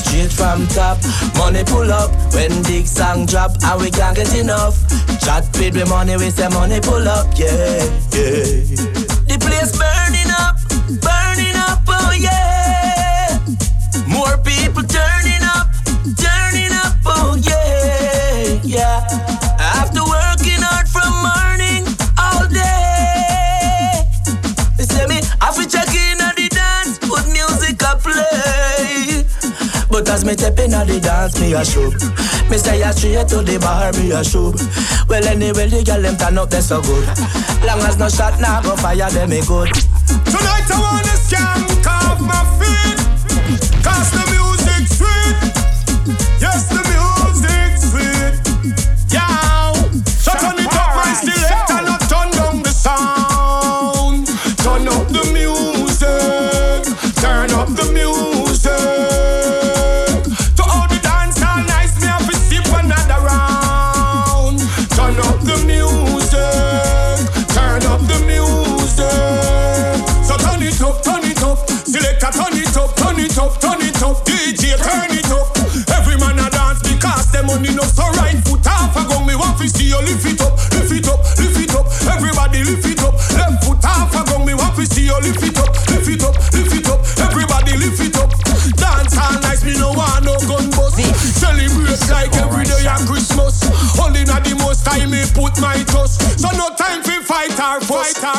straight 0.05 0.31
from 0.31 0.67
top. 0.67 0.97
Money 1.35 1.63
pull 1.63 1.91
up, 1.91 2.11
when 2.33 2.51
big 2.63 2.85
song 2.85 3.25
drop, 3.25 3.51
and 3.63 3.81
we 3.81 3.89
can't 3.89 4.15
get 4.15 4.33
enough. 4.35 4.77
Chat 5.21 5.45
feed 5.55 5.73
with 5.73 5.89
money, 5.89 6.15
we 6.17 6.29
say 6.29 6.47
money 6.49 6.79
pull 6.79 7.07
up, 7.07 7.27
yeah, 7.35 7.83
yeah. 8.13 8.61
The 9.25 9.37
place 9.41 9.73
burning 9.73 10.31
up, 10.43 10.55
burning 11.01 11.57
up, 11.57 11.81
oh 11.87 12.13
yeah. 12.13 13.39
More 14.07 14.37
people 14.45 14.83
as 30.77 30.87
me 30.87 30.87
step 30.87 30.87
in 30.87 30.87
the 30.87 30.99
dance, 31.01 31.39
me 31.39 31.53
a 31.53 31.65
show. 31.65 31.89
Me 32.49 32.57
say 32.57 32.81
a 32.81 32.93
straight 32.93 33.27
to 33.29 33.41
the 33.41 33.59
bar, 33.59 33.91
me 33.93 34.11
a 34.11 34.23
show. 34.23 34.53
Well 35.07 35.25
anyway, 35.25 35.67
the 35.67 35.83
girl 35.83 36.01
them 36.01 36.17
turn 36.17 36.37
up, 36.37 36.49
they 36.49 36.61
so 36.61 36.81
good. 36.81 37.07
Long 37.65 37.79
as 37.81 37.97
no 37.97 38.09
shot, 38.09 38.39
nah 38.39 38.61
go 38.61 38.75
fire, 38.75 39.09
them 39.09 39.29
me 39.29 39.41
good. 39.45 39.73
Tonight 40.25 40.69
I 40.69 40.77
wanna 40.79 41.15
skank 41.17 41.76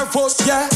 or 0.00 0.06
fuss. 0.06 0.46
Yeah. 0.46 0.68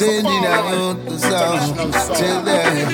Sending 0.00 0.46
out 0.46 0.96
the 1.04 1.18
sound 1.18 1.76
Tell 2.16 2.42
them 2.42 2.88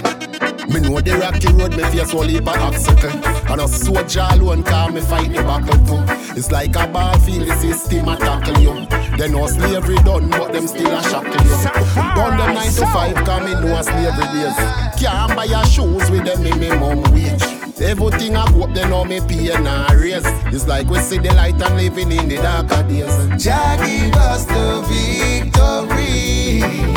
Me 0.68 0.80
know 0.80 1.00
the 1.00 1.16
rocky 1.20 1.46
road, 1.52 1.76
me 1.76 1.84
face 1.84 2.12
all 2.12 2.24
heap 2.24 2.48
of 2.48 2.56
obstacle 2.56 3.12
And 3.48 3.60
a 3.60 3.68
soldier 3.68 4.26
alone 4.32 4.64
call 4.64 4.90
me 4.90 5.00
fight 5.00 5.28
the 5.28 5.40
battle 5.42 5.78
too. 5.86 6.02
It's 6.36 6.50
like 6.50 6.74
a 6.74 6.88
ball 6.88 7.16
field, 7.20 7.46
the 7.46 7.54
system 7.54 8.08
a 8.08 8.16
tackle 8.16 8.58
you. 8.60 8.88
They 9.16 9.28
know 9.28 9.46
slavery 9.46 9.94
done, 10.02 10.28
but 10.30 10.52
them 10.52 10.66
still 10.66 10.90
a 10.90 11.00
shackle 11.00 11.30
you. 11.30 11.36
Burn 12.16 12.38
them 12.38 12.54
9 12.54 12.72
to 12.72 12.86
5, 12.86 13.14
cause 13.24 13.42
me 13.44 13.52
know 13.54 13.80
slavery 13.82 14.26
days. 14.34 14.56
Can't 14.98 15.36
buy 15.36 15.44
your 15.44 15.64
shoes 15.64 16.10
with 16.10 16.24
them 16.24 16.42
minimum 16.42 17.02
wage. 17.14 17.40
Everything 17.80 18.34
I 18.34 18.50
go 18.50 18.64
up, 18.64 18.74
they 18.74 18.84
know 18.88 19.04
me 19.04 19.20
pay 19.20 19.52
and 19.52 19.68
I 19.68 19.94
raise. 19.94 20.26
It's 20.52 20.66
like 20.66 20.88
we 20.88 20.98
see 20.98 21.18
the 21.18 21.32
light 21.34 21.62
and 21.62 21.76
living 21.76 22.10
in 22.10 22.26
the 22.28 22.38
darker 22.42 22.82
days. 22.88 23.14
Jah 23.40 23.76
give 23.78 24.12
us 24.16 24.44
the 24.46 24.82
victory 24.88 26.95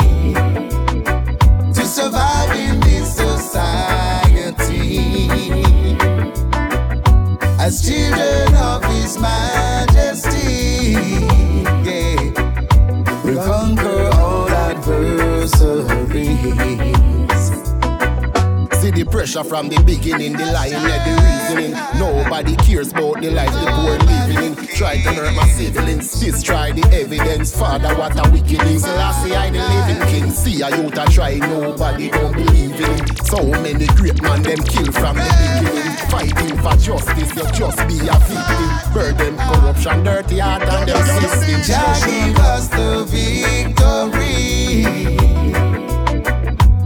pressure 19.30 19.48
from 19.48 19.68
the 19.68 19.80
beginning, 19.82 20.32
the 20.32 20.46
lying 20.46 20.74
and 20.74 20.84
the 21.06 21.12
reasoning. 21.22 21.72
Nobody 21.98 22.56
cares 22.56 22.90
about 22.90 23.20
the 23.20 23.30
life 23.30 23.52
the 23.52 23.66
poor 23.70 23.98
living 23.98 24.42
in. 24.44 24.56
Try 24.76 24.96
to 24.96 25.12
hurt 25.12 25.34
my 25.34 25.46
siblings, 25.48 26.20
destroy 26.20 26.72
the 26.72 26.82
evidence. 26.92 27.56
Father, 27.56 27.94
what 27.96 28.18
a 28.18 28.30
wicked 28.30 28.60
thing. 28.60 28.80
Last 28.80 29.22
see 29.22 29.34
I 29.34 29.50
the 29.50 29.58
living 29.58 30.02
king. 30.08 30.30
See 30.30 30.62
a 30.62 30.70
youth 30.76 30.98
a 30.98 31.04
try, 31.10 31.36
nobody 31.36 32.10
don't 32.10 32.32
believe 32.32 32.80
in. 32.80 33.16
So 33.24 33.44
many 33.62 33.86
great 33.88 34.20
man 34.22 34.42
them 34.42 34.58
kill 34.58 34.90
from 34.92 35.16
the 35.16 35.30
beginning. 35.62 35.96
Fighting 36.10 36.56
for 36.58 36.76
justice, 36.76 37.34
you 37.36 37.46
just 37.52 37.78
be 37.86 38.08
a 38.08 38.18
victim. 38.26 38.70
Burden, 38.92 39.36
corruption, 39.36 40.02
dirty 40.02 40.38
heart 40.38 40.62
and 40.62 40.88
them 40.88 41.06
system. 41.06 41.62
Jah 41.62 41.94
give 42.04 42.38
us 42.38 42.68
the 42.68 43.04
victory 43.06 44.40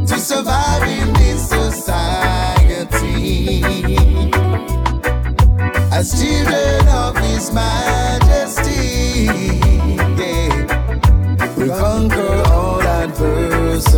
to 0.07 0.19
survive 0.19 0.83
in 0.83 1.14
this 1.14 1.14
society 1.14 1.14
as 5.93 6.21
children 6.21 6.89
of 6.89 7.17
His 7.19 7.53
Majesty. 7.53 9.27
Yeah. 10.19 10.51
We 11.57 11.69
conquer 11.69 12.43
all 12.53 12.83
adversaries. 12.83 13.95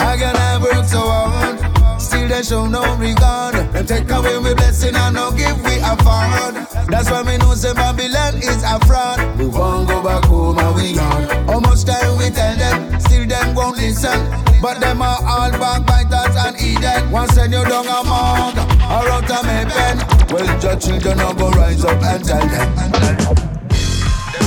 Again, 0.00 0.36
I 0.36 0.58
work 0.62 0.84
so 0.86 1.00
hard, 1.00 2.00
still 2.00 2.28
they 2.28 2.42
show 2.42 2.66
no 2.66 2.96
regard. 2.96 3.54
Them 3.72 3.86
take 3.86 4.10
away 4.10 4.38
we 4.38 4.54
blessing 4.54 4.96
and 4.96 5.14
no 5.14 5.30
give 5.30 5.62
we 5.64 5.76
a 5.78 5.96
fraud. 6.02 6.54
That's 6.88 7.10
why 7.10 7.22
we 7.22 7.36
know 7.38 7.54
say 7.54 7.74
Babylon 7.74 8.36
is 8.38 8.62
a 8.64 8.80
fraud. 8.86 9.20
We 9.38 9.46
won't 9.46 9.88
go 9.88 10.02
back 10.02 10.24
home 10.24 10.58
and 10.58 10.74
we 10.74 10.94
gone. 10.94 11.28
How 11.48 11.60
much 11.60 11.84
time 11.84 12.18
we 12.18 12.30
tell 12.30 12.56
them, 12.56 13.00
still 13.00 13.26
them 13.26 13.54
won't 13.54 13.76
listen. 13.76 14.49
But 14.60 14.78
them 14.78 15.00
are 15.00 15.18
all 15.24 15.50
backbiters 15.52 16.36
and 16.36 16.60
Eden. 16.60 17.10
One 17.10 17.28
send 17.28 17.52
you 17.52 17.64
down 17.64 17.86
a 17.86 18.04
mug 18.04 18.58
or 18.58 19.08
out 19.08 19.30
a 19.30 19.42
me 19.48 19.64
pen. 19.72 19.96
Well, 20.28 20.44
your 20.60 20.76
children 20.76 21.16
will 21.18 21.34
go 21.34 21.50
rise 21.52 21.82
up 21.84 22.02
and 22.02 22.22
tell 22.22 22.46
them. 22.46 22.74
Them 22.76 22.92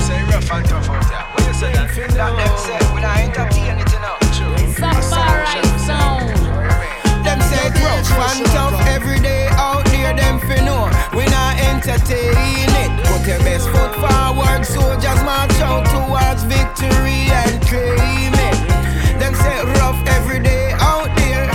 say 0.06 0.22
rough 0.30 0.52
and 0.52 0.66
tough 0.70 0.90
out 0.90 1.02
there. 1.10 1.26
What 1.34 1.48
you 1.48 1.54
say 1.54 1.74
that? 1.74 1.90
That 2.14 2.32
them 2.38 2.58
say 2.62 2.78
we 2.94 3.02
not 3.02 3.18
entertain 3.18 3.82
it, 3.82 3.92
you 3.92 4.00
know. 4.06 4.16
Them 7.24 7.40
say 7.42 7.66
it 7.66 7.74
rough 7.82 8.38
and 8.38 8.46
tough 8.54 8.78
every 8.88 9.20
day 9.20 9.48
out 9.54 9.86
there. 9.86 10.14
Them 10.14 10.40
fi 10.40 10.62
know 10.64 10.92
we 11.18 11.26
not 11.26 11.58
entertain 11.58 12.70
it. 12.70 12.90
Put 13.08 13.26
your 13.28 13.40
best 13.40 13.68
foot 13.70 13.96
forward, 13.98 14.64
soldiers 14.64 15.24
march 15.26 15.58
out 15.60 15.86
towards 15.90 16.44
victory 16.44 17.32
and 17.34 17.60
claim 17.66 18.34
it. 18.34 18.73
Rough 19.84 20.08
every 20.08 20.40
day 20.40 20.72
out 20.80 21.12
there, 21.18 21.46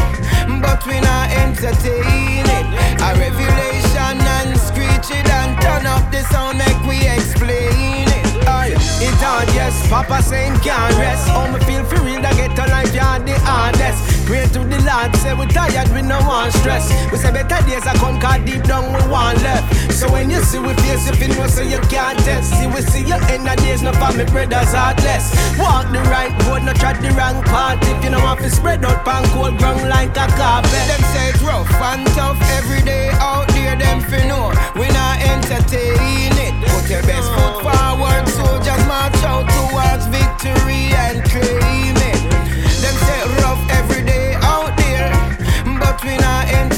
but 0.60 0.84
we 0.86 1.00
not 1.00 1.30
entertain 1.32 2.44
it. 2.44 2.66
A 3.00 3.16
revelation 3.16 4.20
and 4.36 4.52
screech 4.68 5.08
it 5.18 5.26
and 5.30 5.58
turn 5.62 5.86
up 5.86 6.12
the 6.12 6.20
sound, 6.24 6.58
make 6.58 6.76
we 6.84 6.98
explain 7.08 8.04
it. 8.04 8.26
Aye, 8.46 8.76
it 9.00 9.16
hard, 9.24 9.48
yes. 9.56 9.72
Papa 9.88 10.22
saying 10.22 10.58
can't 10.60 10.94
rest. 10.98 11.24
Oh, 11.30 11.50
me 11.50 11.58
feel 11.64 11.84
for 11.84 12.04
real, 12.04 12.20
that 12.20 12.36
get 12.36 12.52
a 12.58 12.70
life, 12.70 12.94
yeah, 12.94 13.18
the 13.18 13.32
hardest. 13.48 14.26
Pray 14.26 14.44
to 14.52 14.60
Lord, 14.88 15.14
say 15.16 15.34
we 15.34 15.44
tired, 15.52 15.92
we 15.92 16.00
no 16.00 16.16
want 16.24 16.50
stress. 16.54 16.88
We 17.12 17.18
say 17.18 17.30
better 17.30 17.60
days 17.68 17.84
are 17.86 17.94
come, 18.00 18.18
cause 18.18 18.40
deep 18.48 18.64
down 18.64 18.88
we 18.88 19.04
want 19.12 19.36
left. 19.44 19.92
So 19.92 20.10
when 20.10 20.30
you 20.30 20.40
see 20.40 20.58
we 20.58 20.72
face, 20.80 21.04
if 21.10 21.20
you 21.20 21.28
know, 21.28 21.46
so 21.46 21.60
you 21.60 21.78
can't 21.92 22.18
test. 22.24 22.56
See, 22.56 22.66
we 22.66 22.80
see 22.80 23.04
you 23.04 23.20
end 23.28 23.46
of 23.46 23.56
days, 23.60 23.82
no 23.82 23.92
me 24.16 24.24
brothers 24.24 24.72
heartless. 24.72 25.28
Walk 25.60 25.92
the 25.92 26.00
right 26.08 26.32
road, 26.48 26.64
no 26.64 26.72
tread 26.72 26.96
the 27.04 27.12
wrong 27.12 27.44
path. 27.44 27.84
If 27.84 28.02
you 28.02 28.08
know 28.08 28.20
want 28.24 28.40
to 28.40 28.48
spread 28.48 28.82
out 28.82 29.04
pan 29.04 29.28
cold 29.36 29.58
ground 29.58 29.86
like 29.90 30.16
a 30.16 30.26
carpet. 30.40 30.84
Them 30.88 31.02
say 31.12 31.36
it's 31.36 31.42
rough 31.42 31.68
and 31.68 32.06
tough 32.16 32.40
every 32.56 32.80
day 32.80 33.10
out 33.20 33.46
there, 33.48 33.76
them 33.76 34.00
fi 34.00 34.24
know. 34.26 34.56
We 34.72 34.88
not 34.88 35.20
entertain 35.20 36.32
it. 36.32 36.54
Put 36.72 36.88
your 36.88 37.02
best 37.02 37.28
foot 37.36 37.60
forward, 37.60 38.24
soldiers 38.40 38.84
march 38.88 39.20
out 39.20 39.44
towards 39.52 40.08
victory 40.08 40.96
and 40.96 41.20
claim 41.28 41.96
it. 42.08 42.17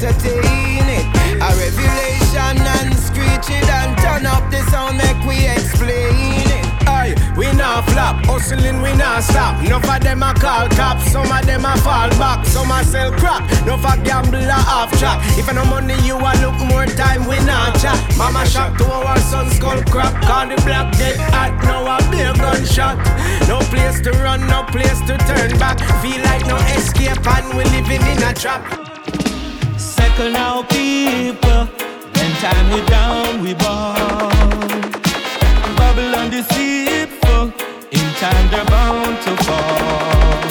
Entertain 0.02 0.88
it. 0.88 1.04
A 1.40 1.48
revelation 1.60 2.56
and 2.56 2.94
screech 2.96 3.48
it 3.52 3.68
and 3.68 3.96
turn 3.98 4.24
up 4.24 4.50
the 4.50 4.62
sound, 4.70 4.96
make 4.96 5.20
we 5.28 5.46
explain 5.46 6.48
it. 6.48 6.64
Aye, 6.88 7.14
we 7.36 7.52
not 7.52 7.84
flop, 7.90 8.24
hustling 8.24 8.80
we 8.80 8.92
not 8.96 9.22
stop. 9.22 9.62
Enough 9.62 9.88
of 9.88 10.00
them 10.00 10.22
a 10.22 10.32
call 10.34 10.68
cops, 10.70 11.12
some 11.12 11.30
of 11.30 11.44
them 11.44 11.64
a 11.64 11.76
fall 11.78 12.08
back, 12.16 12.46
some 12.46 12.70
a 12.70 12.82
sell 12.84 13.12
crack. 13.12 13.44
Enough 13.62 13.84
a 13.84 14.02
gambler 14.02 14.48
off 14.68 14.90
track. 14.98 15.20
If 15.36 15.48
I 15.48 15.52
no 15.52 15.64
money, 15.66 15.94
you 16.00 16.16
a 16.16 16.32
look 16.40 16.58
more 16.64 16.86
time 16.86 17.28
we 17.28 17.36
not 17.44 17.76
chat. 17.80 18.00
Mama 18.16 18.46
shot 18.46 18.76
to 18.78 18.84
our 18.90 19.18
son 19.18 19.50
skull 19.50 19.82
crack, 19.84 20.14
call 20.22 20.48
the 20.48 20.56
black 20.64 20.96
get 20.96 21.16
hot. 21.28 21.52
Now 21.64 21.84
a 21.84 22.00
big 22.10 22.36
gunshot. 22.40 22.96
No 23.48 23.58
place 23.68 24.00
to 24.00 24.12
run, 24.24 24.46
no 24.48 24.64
place 24.72 25.00
to 25.04 25.18
turn 25.28 25.52
back. 25.58 25.78
Feel 26.00 26.22
like 26.24 26.46
no 26.46 26.56
escape 26.72 27.20
and 27.20 27.48
we 27.52 27.64
living 27.64 28.00
in 28.00 28.22
a 28.22 28.32
trap. 28.32 28.89
Second 30.20 30.34
now, 30.34 30.62
people. 30.64 31.64
When 32.12 32.30
time 32.44 32.66
we 32.74 32.80
down, 32.90 33.40
we 33.42 33.54
ball. 33.54 34.28
Babylon 35.78 36.28
deceitful. 36.28 37.44
In 37.90 38.06
time, 38.20 38.50
they're 38.50 38.66
bound 38.66 39.16
to 39.24 39.32
fall. 39.44 40.42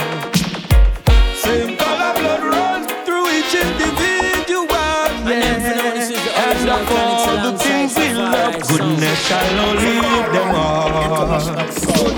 Same 1.36 1.77
color 1.77 2.13
blood 2.17 2.43
runs 2.49 2.88
through 3.05 3.29
each 3.29 3.53
individual. 3.53 4.65
Yeah. 5.29 5.62
And 6.49 6.69
of 6.69 6.91
all 6.91 7.51
the 7.51 7.58
things 7.60 7.95
we 7.95 8.13
love, 8.15 8.67
goodness 8.67 9.19
shall 9.27 9.60
only 9.69 9.93
leave 10.01 10.29
them 10.34 10.55
all. 10.55 11.71
So 11.71 12.17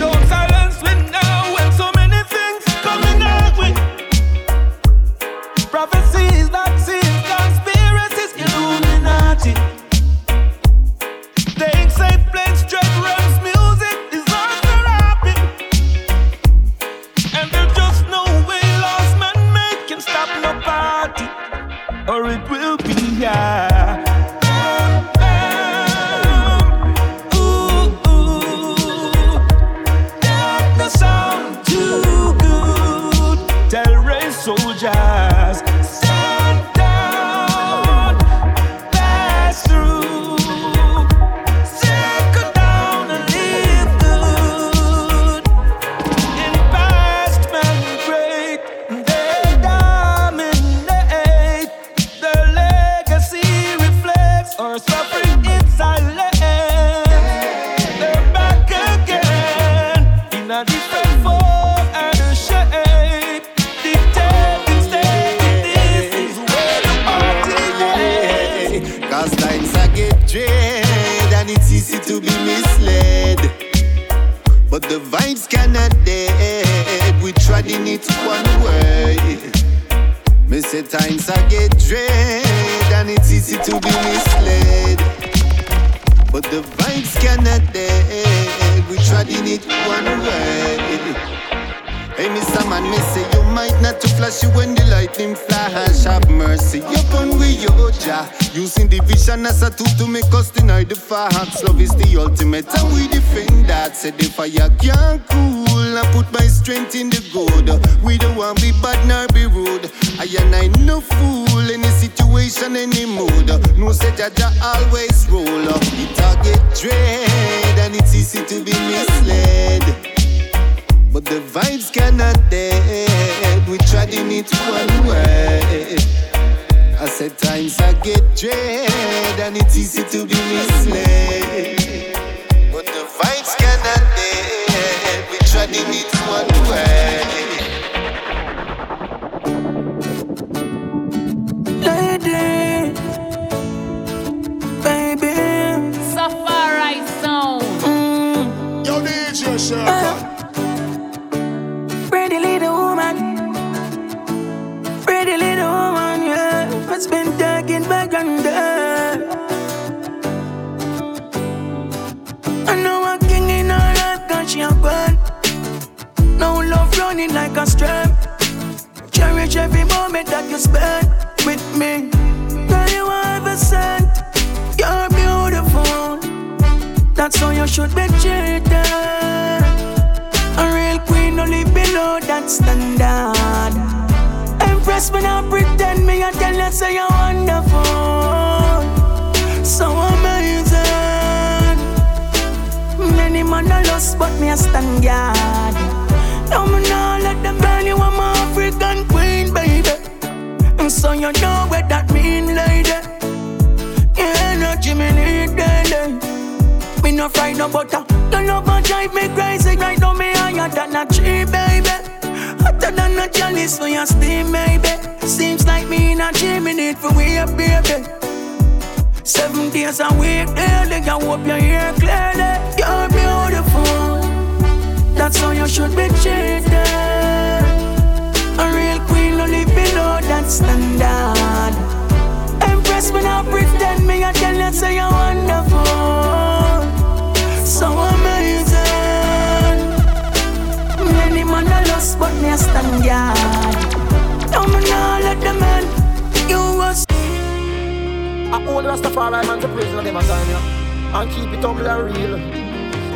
time, 250.27 250.49
yeah. 250.49 251.21
And 251.21 251.31
keep 251.31 251.49
it 251.53 251.63
humble 251.63 251.87
and 251.87 252.03
real. 252.17 252.37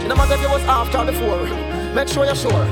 You 0.01 0.07
know 0.09 0.15
matter 0.15 0.35
if 0.35 0.41
you 0.41 0.49
was 0.49 0.63
after 0.63 0.97
or 0.99 1.05
before. 1.05 1.45
Make 1.95 2.07
sure 2.07 2.25
you're 2.25 2.35
sure. 2.35 2.65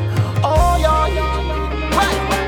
Oh 0.44 0.78
yeah, 0.80 1.08
yeah. 1.08 1.98
Right. 1.98 2.44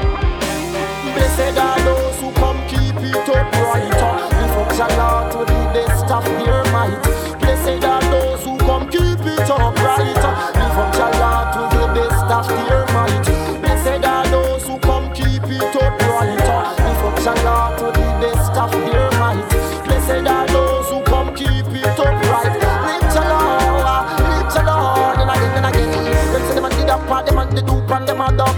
Blessed 1.16 1.58
are 1.58 1.80
those 1.84 2.20
who 2.20 2.32
come 2.34 2.60
keep 2.68 2.96
it 3.02 3.30
up 3.30 3.52
right. 3.54 3.84
Lift 3.90 4.80
up 4.80 4.92
your 4.94 5.32
to 5.32 5.40
the 5.52 5.62
best 5.74 6.12
of 6.12 6.26
their 6.26 6.64
might. 6.72 7.02
Blessed 7.40 7.84
are 7.84 8.02
those 8.12 8.44
who 8.44 8.58
come 8.60 8.90
keep 8.90 9.20
it 9.26 9.50
up 9.50 9.76
right. 9.76 10.06
Lift 10.06 10.26
up 10.26 10.96
your 10.96 11.12
to 11.54 11.62
the 11.78 11.86
best 11.96 12.32
of 12.32 12.68
their 12.68 12.85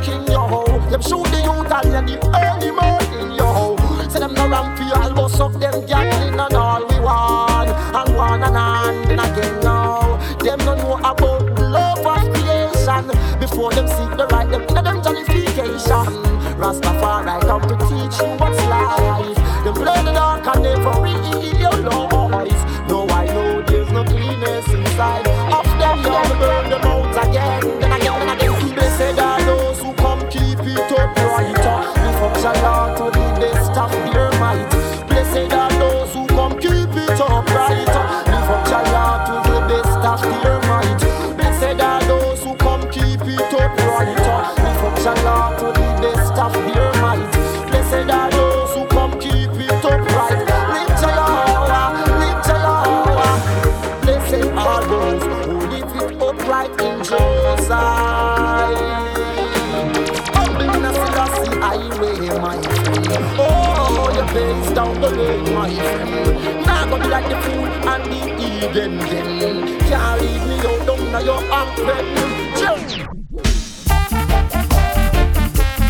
ducking 0.08 0.32
yo. 0.32 0.64
Them 0.90 1.02
shoot 1.02 1.24
the 1.32 1.42
youth 1.44 1.72
and 1.72 2.08
the 2.08 2.16
early 2.44 2.72
morning 2.72 3.38
yo. 3.38 3.76
Say 4.10 4.20
them 4.20 4.34
no 4.34 4.48
ramp 4.48 4.78
for 4.78 5.00
all, 5.00 5.14
bust 5.14 5.42
up 5.42 5.54
them 5.54 5.86
gatling 5.86 6.40
and 6.40 6.54
all 6.54 6.86
we 6.88 7.00
want, 7.00 7.70
and 7.70 8.16
one 8.16 8.44
and 8.44 8.58
on 8.58 9.20
again 9.20 9.60
now. 9.62 10.18
Them 10.38 10.60
no 10.60 10.76
know 10.76 10.98
about 10.98 11.56
the 11.56 11.64
love 11.64 12.06
of 12.06 12.34
creation 12.34 13.08
before 13.40 13.72
them 13.72 13.88
seek 13.88 14.18
the 14.18 14.28
right, 14.32 14.50
them 14.50 14.64
inna 14.70 14.82
them 14.82 15.02
jollification. 15.02 16.24
Rastafari 16.58 17.40
come 17.42 17.62
to 17.62 17.76
teach 17.88 18.20
you 18.22 18.47
Eden 68.78 68.98
then. 68.98 69.80
Can't 69.90 70.22
leave 70.22 70.46
me 70.48 70.56
out 70.60 70.86
down 70.86 71.12
now 71.12 71.20
your 71.20 71.42
ankle. 71.52 71.86
Jump. 72.60 72.88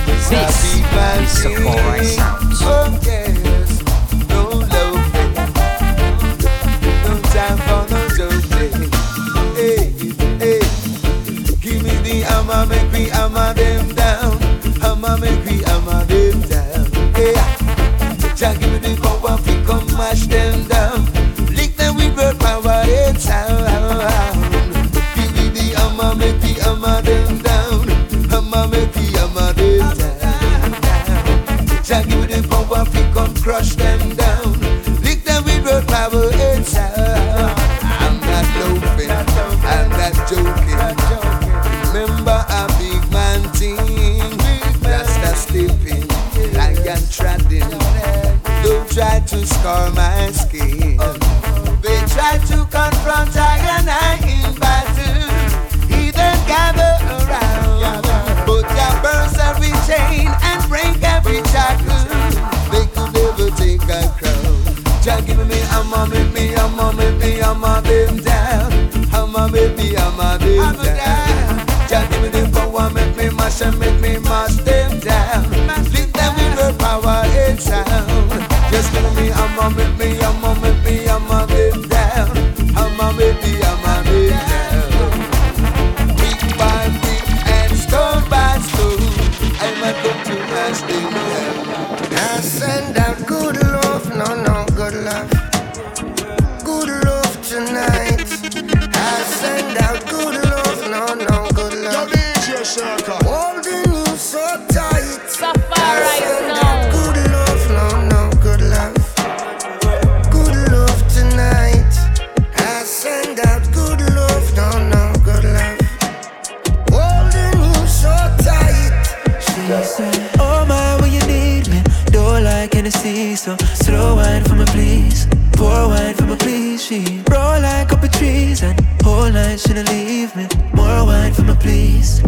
This 0.06 0.32
is 0.32 1.32
Safari 1.42 2.06
Sounds. 2.06 2.62
Oh, 2.64 3.00
yes. 3.04 3.80
The 4.28 4.40
them 13.54 13.90
down. 13.96 14.40
Them. 16.48 16.86
Hey. 17.14 17.36
Just 18.36 18.60
give 18.62 18.72
me 18.72 18.78
the 18.80 18.96
power, 19.02 19.36
we 19.46 19.54
come 19.66 19.88
mash 19.98 20.26
them 20.28 20.68
down. 20.68 20.77
Crush 33.48 33.76
them 33.76 34.14
down. 34.18 34.52
Lick 35.04 35.24
them 35.24 35.42
with 35.46 35.64
bird 35.64 35.88
power, 35.88 36.28
out. 36.36 37.56
I'm 38.04 38.20
not 38.20 38.48
loafing, 38.60 39.10
I'm 39.10 39.90
not 39.90 40.16
joking. 40.28 40.84
Remember 41.88 42.40
a 42.60 42.68
big 42.78 43.04
man 43.10 43.42
thing, 43.56 44.38
just 44.84 45.20
a 45.24 45.34
stepping, 45.44 46.08
lion 46.58 47.02
treading. 47.10 47.72
Don't 48.64 48.90
try 48.92 49.22
to 49.32 49.46
scar 49.48 49.92
my 49.92 50.30
skin. 50.32 50.98
They 51.82 52.00
try 52.16 52.36
to 52.52 52.58
confront 52.76 53.32
I 53.38 53.56
and 53.76 53.90
I 53.90 54.12
in 54.28 54.60
battle. 54.60 55.88
He 55.88 56.12
then 56.12 56.38
gather 56.52 56.96
around, 57.16 58.04
ya 58.76 58.90
burst 59.02 59.40
every 59.40 59.72
chain 59.88 60.28
and 60.28 60.60
break 60.68 61.02
every 61.02 61.42
shackle. 61.54 61.97
Jah 65.18 65.26
give 65.26 65.48
me 65.48 65.56
hammer, 65.56 66.06
make 66.06 66.32
me 66.32 66.48
hammer, 66.50 66.94
make 66.94 67.18
me 67.18 67.32
hammer 67.42 67.82
them 67.82 68.18
down. 68.18 68.72
Hammer, 69.10 69.48
make 69.50 69.76
me 69.76 69.96
hammer 69.96 70.38
them 70.38 70.76
down. 70.76 71.66
Jah 71.90 72.06
give 72.08 72.22
me 72.22 72.30
the 72.30 72.48
power, 72.54 72.88
make 72.92 73.18
me 73.18 73.30
mash 73.32 73.62
and 73.62 73.80
make 73.80 74.00
me 74.00 74.20
mash 74.20 74.58
them 74.58 75.00
down. 75.00 75.50
Lift 75.90 76.14
them 76.14 76.36
with 76.36 76.60
her 76.60 76.74
power 76.78 77.26
and 77.26 77.60
sound. 77.60 78.30
Just 78.70 78.94
give 78.94 79.16
me 79.16 79.30
hammer, 79.34 79.76
make 79.76 79.98
me 79.98 80.16
hammer, 80.22 80.54
make 80.62 80.84
me 80.86 81.06
hammer 81.08 81.37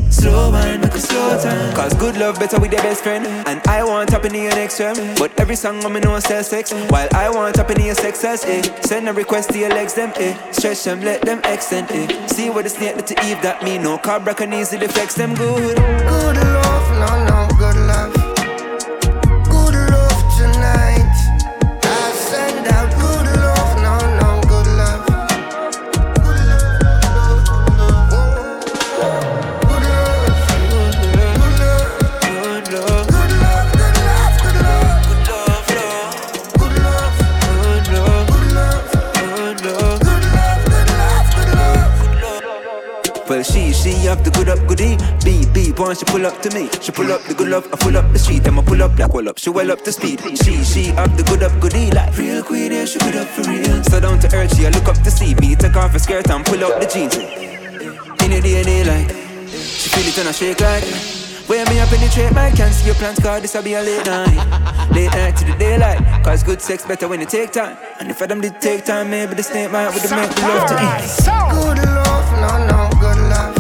Slow 0.09 0.51
wine, 0.51 0.81
make 0.81 0.93
a 0.93 0.99
slow 0.99 1.41
time. 1.41 1.73
Cause 1.75 1.93
good 1.93 2.17
love 2.17 2.39
better 2.39 2.59
with 2.59 2.71
your 2.71 2.81
best 2.81 3.03
friend. 3.03 3.25
And 3.47 3.61
I 3.67 3.83
want 3.83 4.13
up 4.13 4.25
in 4.25 4.33
your 4.33 4.51
next 4.51 4.77
term. 4.77 4.95
But 5.15 5.39
every 5.39 5.55
song 5.55 5.83
I'm 5.85 5.93
know 6.01 6.19
sell 6.19 6.43
sex. 6.43 6.73
While 6.89 7.09
I 7.13 7.29
want 7.29 7.59
up 7.59 7.69
in 7.71 7.81
your 7.81 7.95
as 7.99 8.43
eh. 8.45 8.61
Send 8.81 9.07
a 9.07 9.13
request 9.13 9.51
to 9.51 9.59
your 9.59 9.69
legs, 9.69 9.93
them 9.93 10.11
eh. 10.15 10.35
Stretch 10.51 10.83
them, 10.83 11.01
let 11.01 11.21
them 11.21 11.39
extend 11.43 11.91
eh. 11.91 12.27
See 12.27 12.49
what 12.49 12.63
the 12.63 12.69
snake 12.69 13.05
to 13.05 13.13
Eve 13.25 13.41
that 13.41 13.63
me 13.63 13.77
no. 13.77 13.97
Cobra 13.97 14.33
can 14.33 14.53
easily 14.53 14.87
flex 14.87 15.15
them 15.15 15.35
good. 15.35 15.77
Good 15.77 16.35
love, 16.37 16.89
no, 16.99 17.25
no, 17.25 17.48
good 44.99 45.05
up 45.05 45.21
goodie. 45.21 45.45
B, 45.53 45.71
B, 45.71 45.73
once 45.77 45.99
she 45.99 46.05
pull 46.05 46.25
up 46.25 46.41
to 46.41 46.49
me. 46.55 46.69
She 46.81 46.91
pull 46.91 47.11
up 47.11 47.21
the 47.23 47.33
good 47.33 47.49
love, 47.49 47.67
I 47.73 47.77
pull 47.77 47.97
up 47.97 48.11
the 48.11 48.19
street. 48.19 48.47
I'ma 48.47 48.61
pull 48.61 48.81
up 48.83 48.97
like 48.97 49.13
well 49.13 49.29
up, 49.29 49.37
she 49.37 49.49
well 49.49 49.71
up 49.71 49.81
to 49.83 49.91
speed. 49.91 50.21
She, 50.21 50.63
she 50.63 50.91
up 50.91 51.15
the 51.15 51.23
good 51.23 51.43
up 51.43 51.59
goodie. 51.59 51.91
Like 51.91 52.17
real 52.17 52.43
queen, 52.43 52.71
yeah, 52.71 52.85
she 52.85 52.99
good 52.99 53.15
up 53.15 53.27
for 53.27 53.49
real. 53.49 53.83
So 53.83 53.99
down 53.99 54.19
to 54.19 54.35
earth, 54.35 54.55
she 54.55 54.65
a 54.65 54.69
look 54.69 54.87
up 54.87 54.97
to 55.01 55.11
see 55.11 55.35
me. 55.35 55.55
Take 55.55 55.75
off 55.75 55.91
her 55.91 55.99
skirt 55.99 56.29
and 56.29 56.45
pull 56.45 56.63
up 56.63 56.79
the 56.79 56.87
jeans. 56.87 57.15
In 57.17 58.31
the 58.31 58.41
DNA, 58.41 58.85
like 58.85 59.09
she 59.49 59.89
feel 59.89 60.07
it 60.07 60.17
and 60.17 60.29
I 60.29 60.31
shake 60.31 60.59
like. 60.61 60.83
Where 61.49 61.65
me 61.65 61.81
I 61.81 61.85
penetrate 61.87 62.31
my 62.33 62.51
can't 62.51 62.71
see 62.71 62.85
your 62.85 62.95
plans, 62.95 63.17
cause 63.17 63.41
this 63.41 63.55
will 63.55 63.63
be 63.63 63.73
a 63.73 63.81
late 63.81 64.05
night. 64.05 64.91
Late 64.91 65.11
night 65.11 65.35
to 65.37 65.45
the 65.45 65.57
daylight, 65.57 66.23
cause 66.23 66.43
good 66.43 66.61
sex 66.61 66.85
better 66.85 67.07
when 67.07 67.21
it 67.21 67.29
take 67.29 67.51
time. 67.51 67.75
And 67.99 68.11
if 68.11 68.21
I 68.21 68.27
them 68.27 68.39
did 68.39 68.61
take 68.61 68.85
time, 68.85 69.09
maybe 69.09 69.33
the 69.33 69.41
snake 69.41 69.71
might 69.71 69.91
with 69.91 70.07
the 70.07 70.15
make 70.15 70.29
the 70.29 70.41
love 70.41 70.69
to 70.69 70.75
eat. 70.75 71.25
Good 71.25 71.89
love, 71.89 72.31
no, 72.39 72.67
no, 72.67 72.99
good 72.99 73.17
love. 73.29 73.58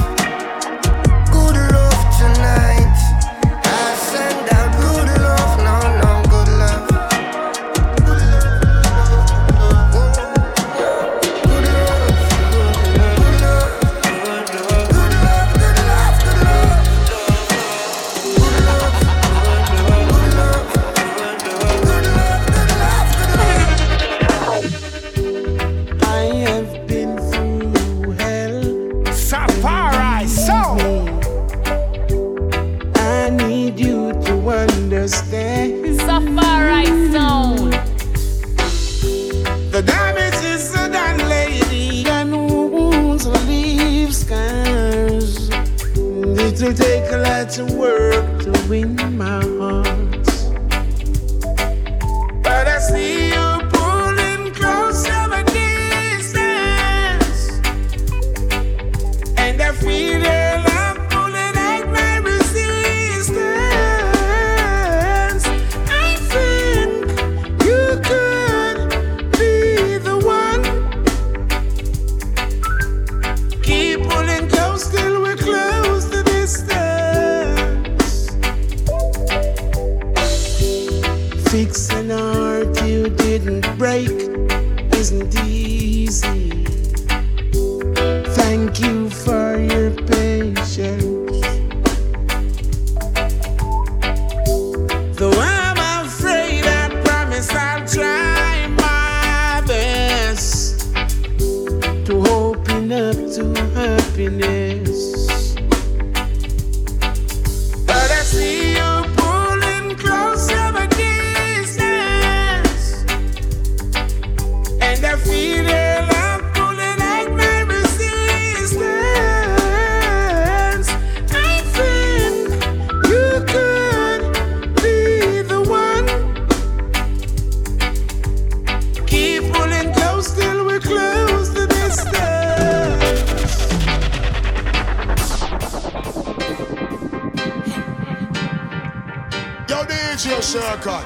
Circle. 140.49 141.01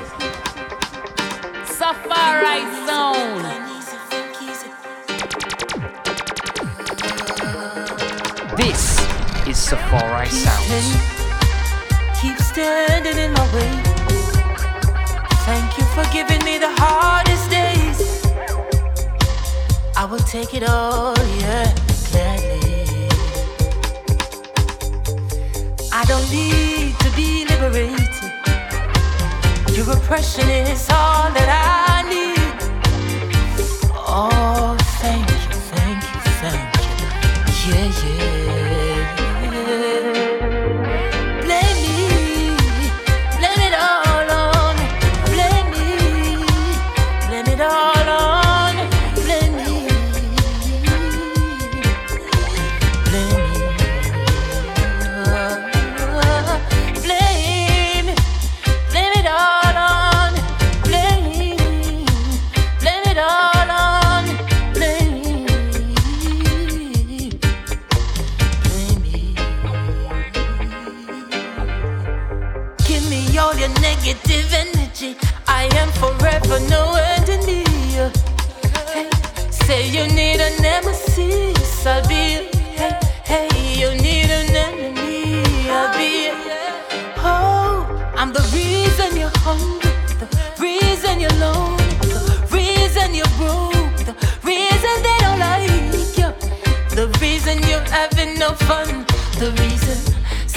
Safari 1.66 2.62
Zone. 2.88 3.44
This 8.56 9.02
is 9.46 9.58
Safari 9.58 10.30
Sounds. 10.30 10.96
Keep 12.22 12.38
standing 12.38 13.18
in 13.18 13.34
my 13.34 13.46
way. 13.54 13.74
Thank 15.44 15.78
you 15.78 15.84
for 15.88 16.06
giving 16.14 16.41
me 16.46 16.58
the 16.58 16.72
hardest 16.80 17.50
days. 17.50 18.24
I 19.98 20.06
will 20.06 20.20
take 20.20 20.54
it 20.54 20.64
all, 20.64 21.18
yeah, 21.41 21.76
gladly. 22.12 23.10
I 25.91 26.06
don't 26.06 26.32
need 26.32 26.98
to 27.00 27.12
be 27.18 27.44
liberated. 27.44 28.12
Your 29.76 29.90
oppression 29.90 30.48
is 30.50 30.88
all 30.92 31.32
that 31.34 31.50
I 31.50 32.04
need. 32.08 32.38
Oh, 33.96 34.73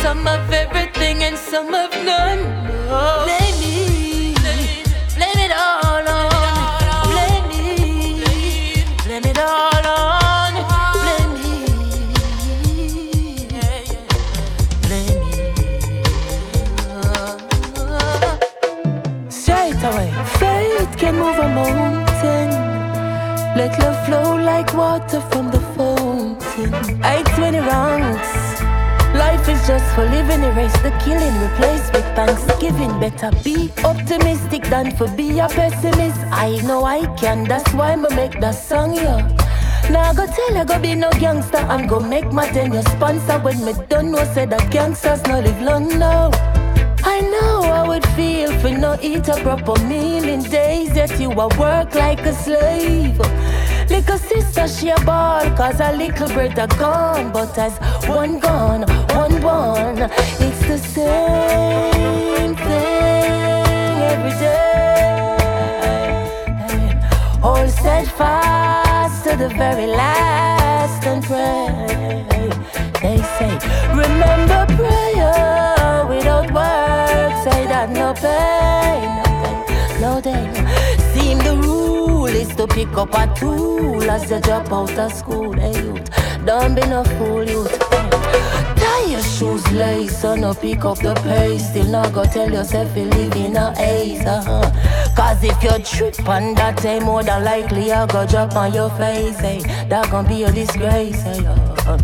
some 0.06 0.24
have 0.24 0.52
everything 0.52 1.24
and 1.24 1.36
some 1.36 1.72
have 1.72 1.90
none. 2.04 2.40
Oh. 2.88 3.24
Blame 3.26 3.58
me, 3.62 4.34
blame 5.16 5.40
it 5.46 5.52
all 5.64 6.06
on, 6.18 6.32
blame 7.10 7.46
me, 7.50 7.64
blame 9.04 9.26
it 9.32 9.38
all 9.52 9.86
on, 9.98 10.52
blame 11.02 11.32
me, 11.36 11.54
blame 14.86 15.16
me. 15.26 15.34
Straight 19.28 19.82
away, 19.88 20.10
faith 20.38 20.92
can 21.00 21.14
move 21.22 21.38
a 21.46 21.48
mountain. 21.58 22.50
Let 23.58 23.72
love 23.80 23.98
flow 24.06 24.28
like 24.36 24.70
water 24.72 25.20
from 25.32 25.50
the 25.50 25.62
fountain. 25.74 26.70
Eight 27.04 27.30
many 27.40 27.58
ranks. 27.58 28.35
Life 29.46 29.60
is 29.60 29.66
just 29.68 29.94
for 29.94 30.04
living, 30.04 30.42
erase 30.42 30.76
the 30.80 30.90
killing, 31.04 31.32
replace 31.40 31.92
with 31.92 32.04
thanksgiving. 32.16 32.98
Better 32.98 33.30
be 33.44 33.70
optimistic 33.84 34.64
than 34.64 34.90
for 34.96 35.06
be 35.16 35.38
a 35.38 35.46
pessimist. 35.46 36.18
I 36.32 36.56
know 36.66 36.84
I 36.84 37.06
can, 37.14 37.44
that's 37.44 37.72
why 37.72 37.92
I'ma 37.92 38.08
make 38.16 38.40
that 38.40 38.56
song, 38.56 38.94
yeah. 38.96 39.22
Now 39.88 40.10
I 40.10 40.14
go 40.14 40.26
tell 40.26 40.58
I 40.58 40.64
go 40.64 40.80
be 40.80 40.96
no 40.96 41.10
gangster 41.12 41.58
and 41.58 41.88
go 41.88 42.00
make 42.00 42.32
my 42.32 42.48
ten 42.48 42.72
your 42.72 42.82
sponsor 42.82 43.38
when 43.38 43.64
me 43.64 43.74
done 43.88 44.10
know 44.10 44.24
say 44.34 44.46
that 44.46 44.68
gangsters 44.72 45.22
no 45.28 45.38
live 45.38 45.62
long 45.62 45.96
now. 45.96 46.32
I 47.04 47.20
know 47.20 47.70
I 47.70 47.86
would 47.86 48.06
feel 48.16 48.50
for 48.58 48.70
no 48.70 48.98
eat 49.00 49.28
a 49.28 49.36
proper 49.42 49.80
meal 49.84 50.24
in 50.24 50.42
days 50.42 50.92
that 50.94 51.20
you 51.20 51.30
a 51.30 51.46
work 51.56 51.94
like 51.94 52.26
a 52.26 52.32
slave. 52.32 53.16
Little 53.88 54.18
sister, 54.18 54.66
she 54.66 54.88
a 54.88 54.96
ball, 55.04 55.48
cause 55.56 55.78
a 55.78 55.92
little 55.92 56.28
brother 56.28 56.66
gone. 56.76 57.32
But 57.32 57.56
as 57.56 57.78
one 58.08 58.40
gone, 58.40 58.84
one 59.16 59.40
born, 59.40 59.96
it's 60.46 60.62
the 60.66 60.78
same 60.78 62.54
thing 62.54 63.96
every 64.12 64.34
day. 64.44 65.36
All 67.42 67.56
Hold 67.56 67.70
steadfast 67.70 69.24
to 69.24 69.32
the 69.36 69.48
very 69.48 69.86
last 69.86 71.02
and 71.06 71.22
pray. 71.24 72.50
They 73.02 73.18
say, 73.36 73.52
remember 74.02 74.60
prayer 74.76 76.06
without 76.12 76.46
works, 76.58 77.38
say 77.44 77.60
that 77.72 77.88
no 77.90 78.08
pain, 78.14 78.55
is 82.46 82.56
to 82.56 82.66
pick 82.66 82.92
up 82.96 83.14
a 83.14 83.32
tool 83.38 84.10
as 84.10 84.30
you 84.30 84.40
drop 84.40 84.72
out 84.72 84.98
of 84.98 85.12
school. 85.12 85.52
Hey 85.52 85.72
youth, 85.82 86.08
don't 86.44 86.74
be 86.74 86.82
no 86.82 87.04
fool, 87.04 87.44
youth. 87.44 87.78
Tie 88.76 89.06
your 89.10 89.22
shoes 89.22 89.64
lace, 89.72 90.18
so 90.20 90.34
no 90.34 90.54
pick 90.54 90.84
up 90.84 90.98
the 90.98 91.14
pace. 91.22 91.68
Still 91.70 91.86
not 91.86 92.12
go 92.12 92.24
tell 92.24 92.50
yourself 92.50 92.96
you 92.96 93.04
live 93.04 93.36
in 93.36 93.56
a 93.56 93.74
haze, 93.76 94.24
uh-huh. 94.24 94.70
Cause 95.16 95.42
if 95.42 95.62
you 95.62 95.78
trip 95.82 96.28
on 96.28 96.54
that, 96.54 96.84
eh, 96.84 97.00
more 97.00 97.22
than 97.22 97.44
likely 97.44 97.92
I 97.92 98.06
go 98.06 98.26
drop 98.26 98.54
on 98.54 98.72
your 98.72 98.90
face, 98.90 99.40
eh. 99.40 99.60
That 99.88 100.10
gon' 100.10 100.26
be 100.26 100.44
a 100.44 100.52
disgrace, 100.52 101.24
eh, 101.24 101.42
uh. 101.46 101.96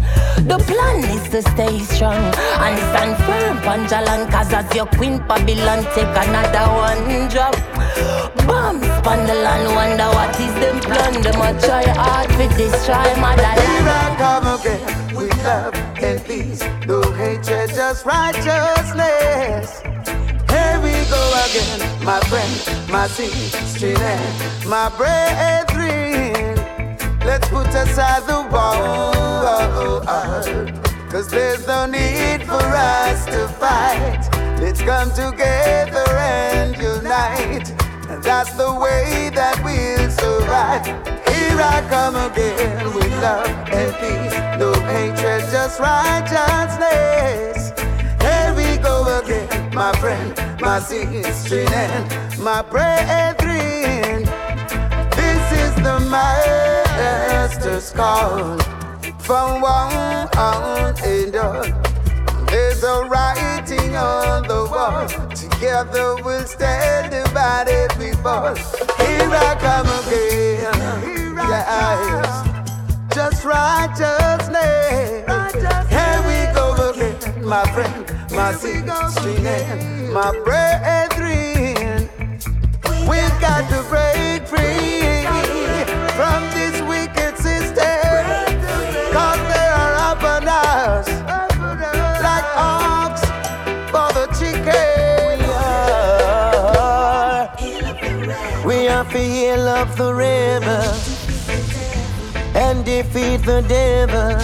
The 0.43 0.59
plan 0.59 1.05
is 1.17 1.29
to 1.31 1.43
stay 1.43 1.79
strong 1.81 2.23
and 2.65 2.79
stand 2.91 3.17
firm, 3.25 3.59
Panjalan. 3.59 4.31
Cause 4.31 4.53
as 4.53 4.75
your 4.75 4.87
queen 4.87 5.19
Babylon 5.29 5.85
take 5.95 6.17
another 6.25 6.67
one 6.73 7.29
drop. 7.29 7.82
Bombs 8.47 8.87
on 9.07 9.27
the 9.27 9.37
wonder 9.75 10.09
what 10.17 10.39
is 10.41 10.55
them 10.55 10.81
plan. 10.81 11.23
Them 11.23 11.41
a 11.41 11.61
try 11.61 11.85
hard 11.97 12.29
to 12.31 12.49
destroy 12.57 13.15
motherland. 13.21 13.61
Here 13.61 13.89
I 13.89 14.17
come 14.19 14.47
again 14.61 15.15
with 15.15 15.45
love 15.45 15.75
and 16.03 16.25
peace. 16.25 16.63
No 16.87 17.03
hatred, 17.13 17.71
just 17.71 18.05
righteousness. 18.07 19.83
Here 20.53 20.79
we 20.85 20.93
go 21.09 21.23
again, 21.45 21.81
my 22.05 22.21
friend, 22.29 22.55
my 22.91 23.07
sister, 23.07 23.97
my 24.69 24.89
brethren. 24.97 26.57
Let's 27.25 27.49
put 27.49 27.69
aside 27.69 28.25
the 28.27 28.43
war, 28.53 30.03
cause 31.09 31.29
there's 31.29 31.67
no 31.67 31.87
need 31.87 32.43
for 32.47 32.55
us 32.55 33.25
to 33.27 33.49
fight. 33.61 34.32
Let's 34.63 34.81
come 34.81 35.11
together 35.11 36.07
and 36.09 36.77
unite, 36.77 37.69
and 38.09 38.23
that's 38.23 38.53
the 38.53 38.73
way 38.73 39.29
that 39.35 39.61
we'll 39.65 40.09
survive. 40.09 40.87
Here 41.27 41.59
I 41.61 41.83
come 41.91 42.15
again 42.15 42.95
with 42.95 43.11
love 43.21 43.51
and 43.73 43.93
peace, 43.99 44.39
no 44.61 44.73
hatred, 44.87 45.51
just 45.51 45.81
righteousness. 45.81 47.73
Here 48.23 48.55
we 48.55 48.79
go 48.81 49.03
again, 49.19 49.75
my 49.75 49.93
friend, 49.97 50.33
my 50.61 50.79
sister, 50.79 51.67
and 51.69 52.39
my 52.39 52.63
brethren. 52.63 54.23
This 55.11 55.53
is 55.65 55.75
the 55.83 55.99
master's 56.09 57.91
call 57.91 58.59
from 59.19 59.61
one 59.61 60.29
and 61.03 61.35
all. 61.35 61.92
There's 62.53 62.83
a 62.83 63.05
writing 63.05 63.97
on 63.97 64.43
the 64.47 64.69
wall. 64.71 65.09
Together 65.31 66.17
we'll 66.23 66.45
stand 66.45 67.11
divided 67.11 67.97
we 67.99 68.13
fall. 68.23 68.55
Here 68.55 69.33
I 69.49 69.57
come 69.59 69.89
again. 70.05 70.77
Yes. 71.49 72.29
Just 73.15 73.43
righteousness. 73.47 75.25
Here 75.89 76.21
we 76.29 76.39
go 76.53 76.91
again, 76.91 77.17
my 77.43 77.65
friend, 77.73 78.05
my 78.33 78.53
sister, 78.53 79.01
my 80.13 80.31
brethren. 80.45 82.11
We've 83.09 83.41
got 83.41 83.65
to 83.73 83.81
break 83.89 84.47
free 84.47 85.25
from 86.19 86.52
up 99.83 99.97
the 99.97 100.15
river 100.15 100.83
and 102.55 102.85
defeat 102.85 103.39
the 103.39 103.61
devil. 103.63 104.39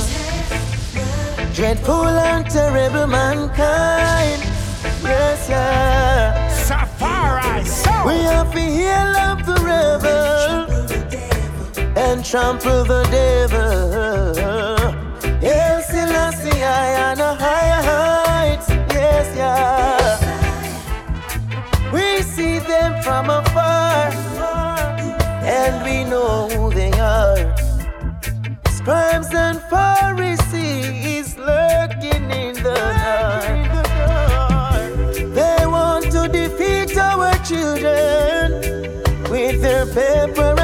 Dreadful 1.54 2.06
and 2.30 2.44
terrible 2.50 3.06
mankind. 3.06 4.42
Yes, 5.02 5.48
yeah. 5.48 6.48
Safari, 6.68 7.62
We 8.08 8.16
have 8.24 8.52
to 8.52 8.60
heal 8.78 9.12
up 9.28 9.38
the 9.50 9.58
rebel 9.70 10.66
and 11.96 12.24
trample 12.24 12.82
the 12.84 13.04
devil. 13.18 14.34
Yes, 15.40 15.86
Selassie, 15.88 16.62
I 16.64 17.10
on 17.10 17.20
a 17.20 17.34
higher 17.44 17.82
heights. 17.90 18.68
Yes, 18.92 19.26
yeah. 19.36 20.18
We 21.92 22.22
see 22.22 22.58
them 22.58 23.00
from 23.02 23.30
afar, 23.30 23.47
Scribes 28.88 29.34
and 29.34 29.60
Pharisees 29.68 31.36
lurking 31.36 32.30
in 32.30 32.54
the 32.54 32.72
dark. 33.04 33.84
They 35.34 35.66
want 35.66 36.10
to 36.12 36.26
defeat 36.26 36.96
our 36.96 37.34
children 37.44 38.62
with 39.30 39.60
their 39.60 39.84
paper 39.84 40.57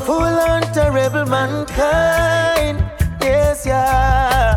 Dreadful 0.00 0.24
and 0.24 0.64
terrible 0.72 1.26
mankind. 1.26 2.78
Yes, 3.20 3.66
yeah. 3.66 4.56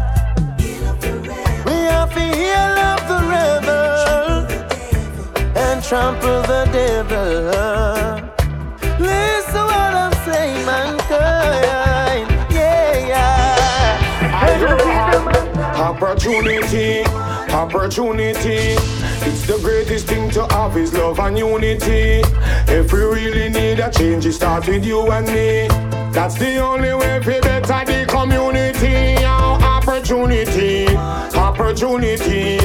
We 1.65 1.73
have 1.91 2.13
to 2.13 2.21
heal 2.21 2.75
up 2.79 3.01
the 3.11 3.19
rebel 3.27 4.47
and 5.57 5.83
trample 5.83 6.43
the 6.43 6.63
devil. 6.71 7.51
Listen 8.99 9.65
what 9.65 9.93
I'm 10.03 10.13
saying, 10.23 10.65
mankind. 10.65 12.29
Yeah, 12.49 13.07
yeah. 13.11 14.39
Opportunity, 15.77 17.03
opportunity. 17.51 18.77
It's 19.25 19.47
the 19.47 19.57
greatest 19.59 20.07
thing 20.07 20.29
to 20.31 20.45
have 20.47 20.75
is 20.75 20.93
love 20.93 21.19
and 21.19 21.37
unity. 21.37 22.21
If 22.67 22.91
we 22.91 22.99
really 22.99 23.49
need 23.49 23.79
a 23.79 23.89
change, 23.89 24.25
it 24.25 24.33
starts 24.33 24.67
with 24.67 24.85
you 24.85 25.09
and 25.11 25.27
me. 25.27 25.67
That's 26.11 26.35
the 26.35 26.57
only 26.57 26.93
way 26.93 27.21
for 27.23 27.39
better 27.41 27.85
the 27.85 28.05
community. 28.05 29.22
Opportunity, 30.03 30.85
opportunity. 30.97 32.57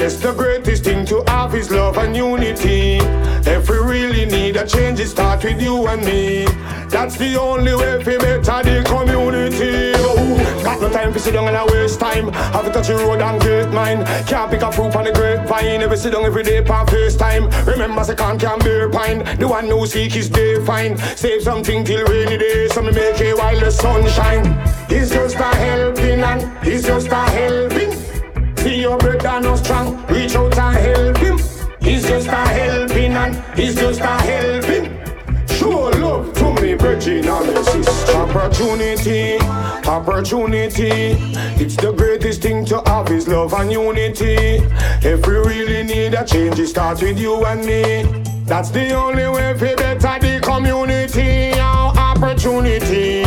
Yes, 0.00 0.16
the 0.16 0.32
greatest 0.32 0.84
thing 0.84 1.04
to 1.04 1.22
have 1.26 1.54
is 1.54 1.70
love 1.70 1.98
and 1.98 2.16
unity. 2.16 3.00
If 3.44 3.68
we 3.68 3.76
really 3.76 4.24
need 4.24 4.56
a 4.56 4.66
change, 4.66 4.98
it 5.00 5.08
starts 5.08 5.44
with 5.44 5.60
you 5.60 5.86
and 5.88 6.02
me. 6.02 6.46
That's 6.88 7.18
the 7.18 7.38
only 7.38 7.74
way 7.74 8.02
for 8.02 8.18
better 8.18 8.40
the 8.40 8.82
community. 8.86 9.92
Oh, 9.96 10.62
got 10.64 10.80
no 10.80 10.88
time 10.88 11.12
for 11.12 11.18
sit 11.18 11.34
down 11.34 11.48
and 11.48 11.56
I 11.58 11.66
waste 11.66 12.00
time. 12.00 12.32
Have 12.32 12.64
to 12.64 12.72
touch 12.72 12.86
the 12.86 12.94
road 12.94 13.20
and 13.20 13.42
get 13.42 13.70
mine. 13.74 14.06
Can't 14.24 14.50
pick 14.50 14.62
a 14.62 14.72
fruit 14.72 14.96
on 14.96 15.04
the 15.04 15.12
grapevine. 15.12 15.80
Never 15.80 15.98
sit 15.98 16.14
down 16.14 16.24
every 16.24 16.44
day 16.44 16.64
for 16.64 16.86
first 16.86 17.18
time. 17.18 17.50
Remember, 17.66 18.02
can't 18.14 18.40
can 18.40 18.58
bear 18.60 18.88
pine. 18.88 19.18
The 19.38 19.46
one 19.46 19.66
who 19.66 19.86
seek 19.86 20.12
his 20.12 20.30
day 20.30 20.64
fine. 20.64 20.96
Save 21.14 21.42
something 21.42 21.84
till 21.84 22.06
rainy 22.06 22.38
day, 22.38 22.68
so 22.68 22.80
me 22.80 22.92
make 22.92 23.20
it 23.20 23.36
while 23.36 23.60
the 23.60 23.70
sun 23.70 24.08
shine. 24.08 24.46
It's 24.88 25.10
just 25.10 25.36
a 25.36 25.54
helping 25.56 26.20
and 26.20 26.66
it's 26.66 26.85
just 26.86 27.08
a 27.08 27.14
helping. 27.16 27.92
See 28.58 28.80
your 28.80 28.96
brother 28.98 29.40
no 29.40 29.56
strong, 29.56 30.06
reach 30.06 30.36
out 30.36 30.56
and 30.56 30.76
help 30.76 31.16
him. 31.18 31.38
He's 31.80 32.06
just 32.06 32.28
a 32.28 32.46
helping 32.58 33.12
and 33.12 33.58
he's 33.58 33.74
just 33.74 34.00
a 34.00 34.16
helping. 34.28 34.84
Show 35.48 35.90
love 36.00 36.32
to 36.34 36.62
me, 36.62 36.74
virgin 36.74 37.26
and 37.26 37.64
sister. 37.64 38.12
Opportunity, 38.12 39.38
opportunity. 39.88 41.16
It's 41.60 41.76
the 41.76 41.92
greatest 41.92 42.42
thing 42.42 42.64
to 42.66 42.80
have 42.86 43.10
is 43.10 43.26
love 43.26 43.52
and 43.54 43.72
unity. 43.72 44.62
If 45.02 45.26
we 45.26 45.34
really 45.34 45.82
need 45.82 46.14
a 46.14 46.24
change, 46.24 46.58
it 46.60 46.68
starts 46.68 47.02
with 47.02 47.18
you 47.18 47.44
and 47.44 47.64
me. 47.64 48.22
That's 48.44 48.70
the 48.70 48.92
only 48.92 49.26
way 49.28 49.54
for 49.58 49.74
better 49.74 50.18
the 50.20 50.40
community. 50.40 51.52
Our 51.58 51.96
opportunity, 51.96 53.24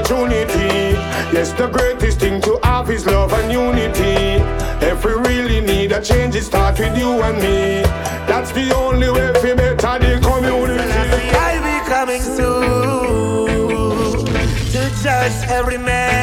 opportunity. 0.00 0.96
Yes, 1.32 1.52
the 1.52 1.68
greatest 1.68 2.18
thing 2.20 2.40
to 2.42 2.60
have 2.62 2.90
is 2.90 3.06
love 3.06 3.32
and 3.32 3.50
unity. 3.52 4.42
If 4.84 5.04
we 5.04 5.12
really 5.12 5.60
need 5.60 5.92
a 5.92 6.02
change, 6.02 6.34
it 6.34 6.42
starts 6.44 6.80
with 6.80 6.96
you 6.96 7.20
and 7.22 7.36
me. 7.38 7.82
That's 8.26 8.50
the 8.52 8.74
only 8.74 9.10
way 9.10 9.32
for 9.34 9.54
better 9.54 9.98
the 9.98 10.18
community. 10.22 10.80
I 11.36 11.60
be 11.66 11.78
coming 11.88 12.22
soon 12.22 14.24
to 14.72 14.90
judge 15.02 15.48
every 15.48 15.78
man 15.78 16.22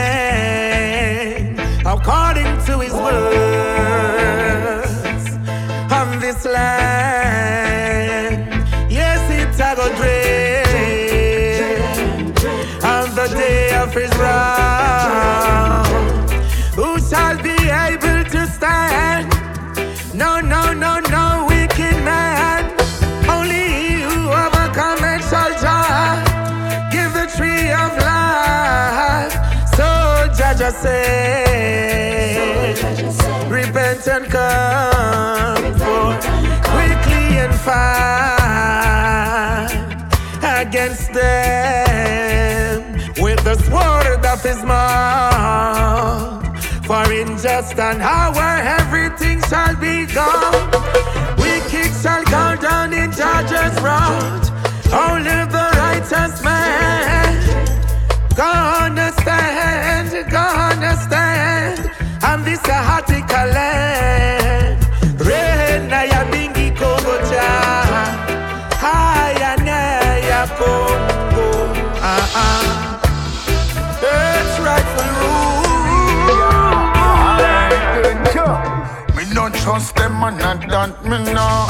according 1.85 2.57
to 2.65 2.79
his 2.79 2.93
words 2.93 4.16
and 34.09 34.25
come 34.27 35.73
quickly 36.61 37.37
and 37.43 37.53
fight 37.55 37.77
against 40.61 41.11
them 41.13 42.93
with 43.21 43.43
the 43.43 43.55
sword 43.65 44.25
of 44.25 44.41
his 44.41 44.63
mouth. 44.63 46.43
For 46.85 47.11
in 47.11 47.37
just 47.37 47.77
an 47.79 47.99
hour 48.01 48.61
everything 48.79 49.41
shall 49.43 49.75
be 49.75 50.05
gone. 50.05 50.71
Wicked 51.37 51.91
shall 52.01 52.23
go 52.25 52.55
down 52.61 52.93
in 52.93 53.11
judge's 53.11 53.75
road. 53.81 54.49
Only 54.93 55.45
the 55.51 55.69
righteous 55.75 56.41
man 56.43 57.27
gonna 58.35 59.11
stand, 59.13 60.31
gonna 60.31 60.95
stand. 60.95 61.86
And 62.29 62.43
this 62.43 62.59
a 62.65 62.77
Hatika 62.87 63.41
land. 63.55 64.79
Rena 65.27 66.03
ya 66.11 66.25
bingi 66.31 66.67
Kongoja. 66.75 67.49
Haya 68.83 69.55
ya 70.29 70.41
Congo. 70.59 71.47
Ah 72.03 72.35
ah. 72.43 72.63
It's 74.03 74.59
rightful 74.59 75.11
Me 79.15 79.23
not 79.33 79.53
trust 79.53 79.95
them 79.95 80.21
and 80.23 80.37
not 80.37 80.67
that 80.67 81.05
me 81.05 81.17
know. 81.31 81.65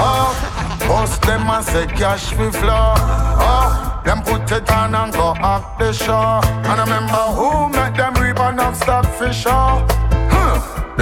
Oh, 0.00 0.32
bust 0.88 1.20
them 1.20 1.50
and 1.50 1.64
say 1.66 1.86
cash 1.86 2.32
we 2.38 2.50
flow. 2.50 2.94
Oh, 2.96 4.00
them 4.06 4.22
put 4.22 4.50
it 4.52 4.70
on 4.70 4.94
and 4.94 5.12
go 5.12 5.34
act 5.36 5.78
the 5.78 5.92
show. 5.92 6.40
And 6.64 6.80
I 6.80 6.84
remember 6.84 7.24
who 7.36 7.68
make 7.68 7.94
them 7.94 8.14
and 8.16 8.60
have 8.60 8.76
stock 8.76 9.04
for 9.04 9.32
sure. 9.32 9.97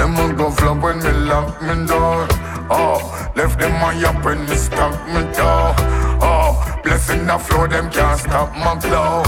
Them 0.06 0.14
will 0.14 0.36
go 0.36 0.50
flop 0.52 0.84
when 0.84 1.02
me 1.02 1.10
lock 1.10 1.60
me 1.60 1.84
door. 1.84 2.28
Oh, 2.70 3.28
left 3.34 3.58
them 3.58 3.74
on 3.82 4.04
up 4.04 4.24
when 4.24 4.38
me 4.46 4.54
stop 4.54 4.94
me 5.08 5.20
door. 5.34 5.74
Oh, 6.22 6.80
blessing 6.84 7.26
the 7.26 7.36
flow, 7.36 7.66
them 7.66 7.90
can't 7.90 8.20
stop 8.20 8.54
my 8.54 8.78
flow. 8.78 9.24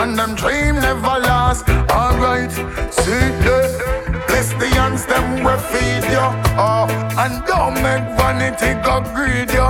And 0.00 0.18
them 0.18 0.34
dream 0.34 0.76
never 0.76 1.18
last. 1.28 1.68
Alright, 1.68 2.50
see 2.50 3.28
yeah. 3.44 4.24
Bless 4.26 4.54
the 4.54 4.68
hands 4.72 5.04
them 5.04 5.44
we 5.44 5.54
feed 5.68 6.04
you. 6.10 6.26
Oh, 6.56 6.88
and 7.18 7.44
don't 7.44 7.74
make 7.74 8.06
vanity 8.16 8.72
go 8.80 9.02
greed 9.12 9.52
you. 9.52 9.68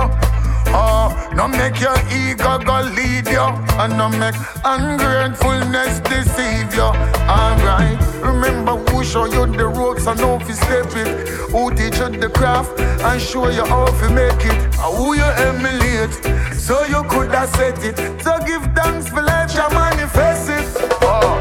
Oh, 0.75 1.13
no 1.35 1.47
make 1.47 1.79
your 1.79 1.95
ego 2.11 2.57
go 2.59 2.81
lead 2.81 3.27
you. 3.27 3.45
And 3.79 3.97
no 3.97 4.09
make 4.09 4.35
ungratefulness 4.65 5.99
deceive 6.01 6.73
you. 6.73 6.89
Alright, 7.29 7.99
remember 8.21 8.77
who 8.89 9.03
show 9.03 9.25
you 9.25 9.45
the 9.45 9.67
ropes 9.67 10.07
and 10.07 10.19
how 10.19 10.37
to 10.39 10.53
step 10.53 10.95
it. 10.95 11.29
Who 11.51 11.69
teach 11.75 11.99
you 11.99 12.09
the 12.09 12.29
craft 12.29 12.79
and 12.79 13.21
show 13.21 13.49
you 13.49 13.65
how 13.65 13.85
to 13.85 14.09
make 14.09 14.45
it. 14.45 14.53
And 14.53 14.97
who 14.97 15.13
you 15.13 15.29
emulate, 15.47 16.13
so 16.55 16.83
you 16.85 17.03
could 17.09 17.31
have 17.31 17.49
set 17.49 17.83
it. 17.83 17.97
So 18.23 18.37
give 18.39 18.63
thanks 18.75 19.09
for 19.09 19.21
life, 19.21 19.53
you 19.53 19.69
manifest 19.69 20.49
it. 20.49 20.65
Oh, 21.01 21.39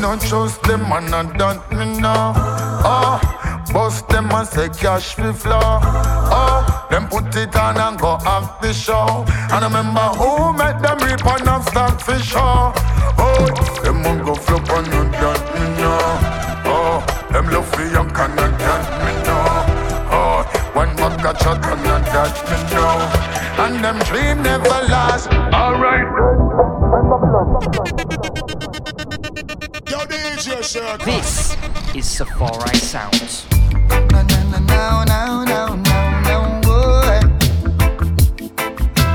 not 0.00 0.20
trust 0.20 0.62
them 0.62 0.82
and 0.92 1.10
not 1.10 1.36
done 1.38 1.60
me 1.76 1.98
now. 1.98 2.32
Oh, 2.84 3.20
bust 3.72 4.08
them 4.08 4.30
and 4.30 4.46
say 4.46 4.68
cash 4.68 5.16
we 5.18 5.32
flow. 5.32 5.60
Oh, 5.62 6.86
them 6.90 7.08
put 7.08 7.34
it 7.36 7.56
on 7.56 7.78
and 7.78 7.98
go 7.98 8.18
act 8.24 8.62
the 8.62 8.72
show. 8.72 9.24
And 9.50 9.64
remember 9.64 10.06
who 10.20 10.52
make 10.52 10.78
them 10.82 10.98
rip 10.98 11.24
on 11.26 11.48
and 11.48 11.64
stock 11.64 12.00
for 12.00 12.18
sure. 12.18 12.72
Oh, 13.18 13.46
them 13.82 14.02
won't 14.02 14.24
go 14.24 14.34
flop 14.34 14.68
on 14.70 14.84
you 14.84 15.04
that 15.20 15.40
me 15.54 15.60
know. 15.80 15.98
Oh, 16.74 17.04
them 17.32 17.50
love 17.50 17.68
for 17.74 17.84
young 17.86 18.10
can 18.10 18.36
not 18.36 18.58
that 18.58 18.86
me 19.04 19.12
know. 19.24 19.44
Oh, 20.14 20.44
one 20.74 20.94
bag 20.96 21.24
of 21.24 21.38
shot 21.40 21.64
and 21.64 21.82
not 21.84 22.04
that 22.12 22.34
me 22.48 22.58
know. 22.72 22.94
And 23.64 23.84
them 23.84 23.98
dream 24.08 24.42
never 24.42 24.68
last. 24.88 25.28
Alright. 25.54 26.08
This 30.62 31.56
is 31.92 32.08
Safari 32.08 32.76
Sounds. 32.76 33.48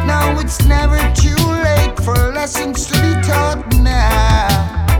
Now, 0.06 0.38
it's 0.42 0.62
never 0.66 0.98
too 1.16 1.38
late 1.64 1.96
for 2.04 2.34
lessons 2.34 2.88
to 2.88 2.94
be 3.02 3.14
taught 3.26 3.64
now. 3.76 3.88
Now, 3.88 4.97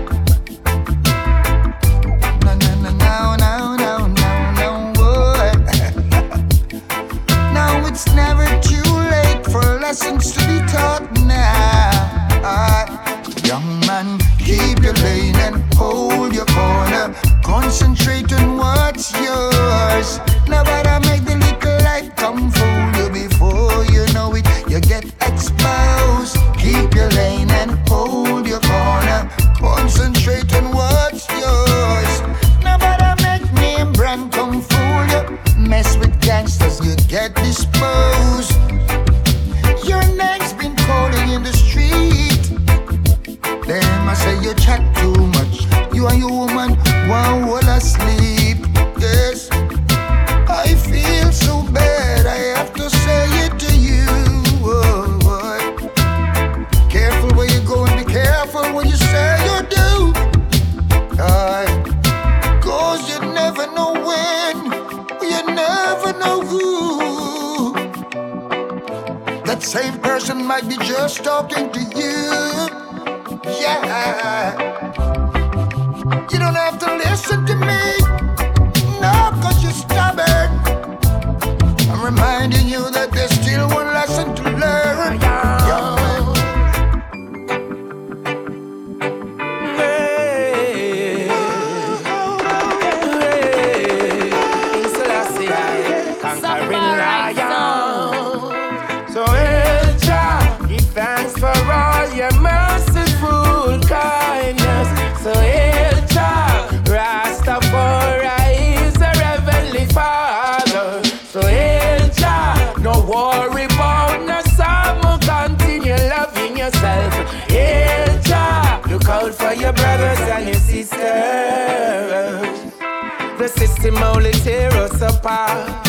system 123.88 124.04
only 124.04 124.32
tear 124.32 124.72
us 124.74 125.02
apart. 125.02 125.86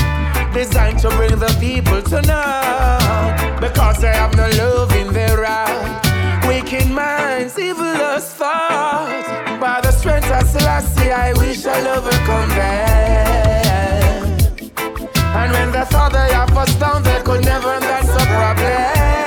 Designed 0.54 0.98
to 1.00 1.10
bring 1.10 1.38
the 1.38 1.54
people 1.60 2.02
to 2.02 2.22
naught. 2.22 3.60
Because 3.60 4.00
they 4.00 4.12
have 4.12 4.34
no 4.36 4.48
love 4.50 4.92
in 4.94 5.12
their 5.12 5.44
heart. 5.44 6.06
Wicked 6.46 6.88
minds, 6.90 7.54
evilest 7.56 8.36
thoughts. 8.36 9.28
By 9.60 9.80
the 9.82 9.90
strength 9.92 10.30
of 10.30 10.46
Selassie, 10.46 11.10
I 11.10 11.32
wish 11.34 11.66
I'll 11.66 11.98
overcome 11.98 12.50
them. 12.50 13.08
And 15.40 15.52
when 15.52 15.72
they 15.72 15.84
thought 15.84 16.12
they 16.12 16.32
have 16.32 16.56
us 16.56 16.74
down, 16.76 17.02
they 17.02 17.20
could 17.22 17.44
never, 17.44 17.80
that's 17.80 18.08
a 18.08 18.26
problem. 18.26 19.17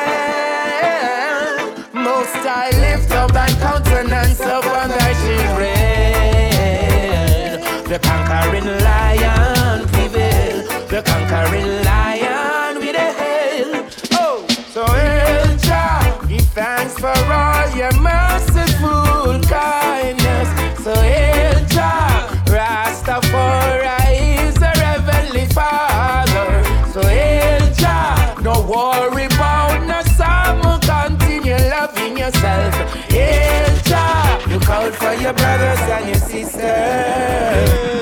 Conquering 8.52 8.84
lion 8.84 9.88
prevail. 9.88 10.68
The 10.90 11.02
conquering 11.04 11.84
lion 11.86 12.80
with 12.80 12.96
a 12.96 13.14
hail. 13.20 13.88
Oh, 14.14 14.46
so 14.74 14.84
El 14.84 15.58
Jah, 15.58 16.20
give 16.28 16.42
thanks 16.50 16.96
for 17.00 17.08
all 17.08 17.70
your 17.78 17.94
merciful 18.02 19.40
kindness. 19.48 20.50
So 20.84 20.92
El 20.92 21.66
Jah, 21.68 22.28
Rastafari 22.48 24.48
is 24.48 24.62
a 24.62 24.68
heavenly 24.68 25.46
Father. 25.54 26.64
So 26.92 27.00
El 27.00 27.74
Jah, 27.76 28.36
no 28.42 28.60
worry 28.68 29.26
about 29.28 29.86
no 29.88 30.02
sorrow, 30.18 30.78
continue 30.80 31.56
loving 31.70 32.18
yourself. 32.18 32.76
El 33.14 33.78
Jah, 33.84 34.42
look 34.50 34.68
out 34.70 34.94
for 34.94 35.14
your 35.14 35.32
brothers 35.34 35.80
and 35.80 36.06
your 36.08 36.16
sisters. 36.16 38.01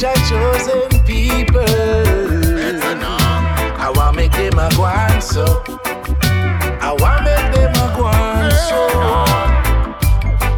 Jah 0.00 0.14
chosen 0.30 0.88
people? 1.04 1.60
I 3.76 3.92
want 3.94 4.16
make 4.16 4.32
them 4.32 4.58
a 4.58 4.70
go 4.74 4.84
on 4.84 5.20
so. 5.20 5.62
I 6.80 6.96
want 6.98 7.24
make 7.24 7.52
them 7.52 7.74
a 7.74 7.92
go 7.94 8.06
on 8.06 8.50
so. 8.50 8.80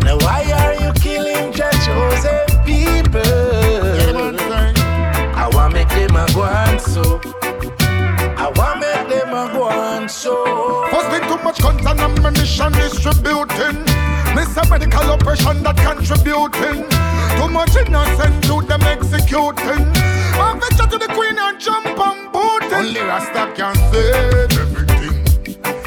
Now 0.05 0.17
why 0.19 0.47
are 0.61 0.75
you 0.75 0.93
killing 0.93 1.53
Jah 1.53 1.73
chosen 1.85 2.47
people? 2.65 3.21
I 5.35 5.51
want 5.53 5.75
make 5.75 5.89
them 5.89 6.15
a 6.15 6.25
go 6.33 6.43
on 6.43 6.79
so. 6.79 7.21
I 8.39 8.53
want 8.55 8.79
make 8.79 9.09
them 9.09 9.35
a 9.35 9.53
go 9.53 9.65
on 9.65 10.09
so. 10.09 10.87
Posting 10.89 11.29
too 11.29 11.43
much 11.43 11.61
guns 11.61 11.85
and 11.85 11.99
ammunition 11.99 12.71
distributing. 12.75 13.92
Miss 14.43 14.57
a 14.57 14.69
medical 14.69 15.09
oppression 15.13 15.63
that 15.63 15.77
contributing. 15.77 16.83
Too 17.39 17.49
much 17.49 17.77
innocent 17.77 18.45
youth 18.45 18.67
them 18.67 18.83
executing. 18.83 19.87
I 20.35 20.59
venture 20.59 20.91
to 20.91 20.99
the 20.99 21.07
queen 21.15 21.39
and 21.39 21.61
jump 21.61 21.87
and 21.87 22.33
boot 22.33 22.73
Only 22.75 23.03
Rasta 23.03 23.53
can 23.55 23.77
save 23.93 24.59
everything. 24.59 25.23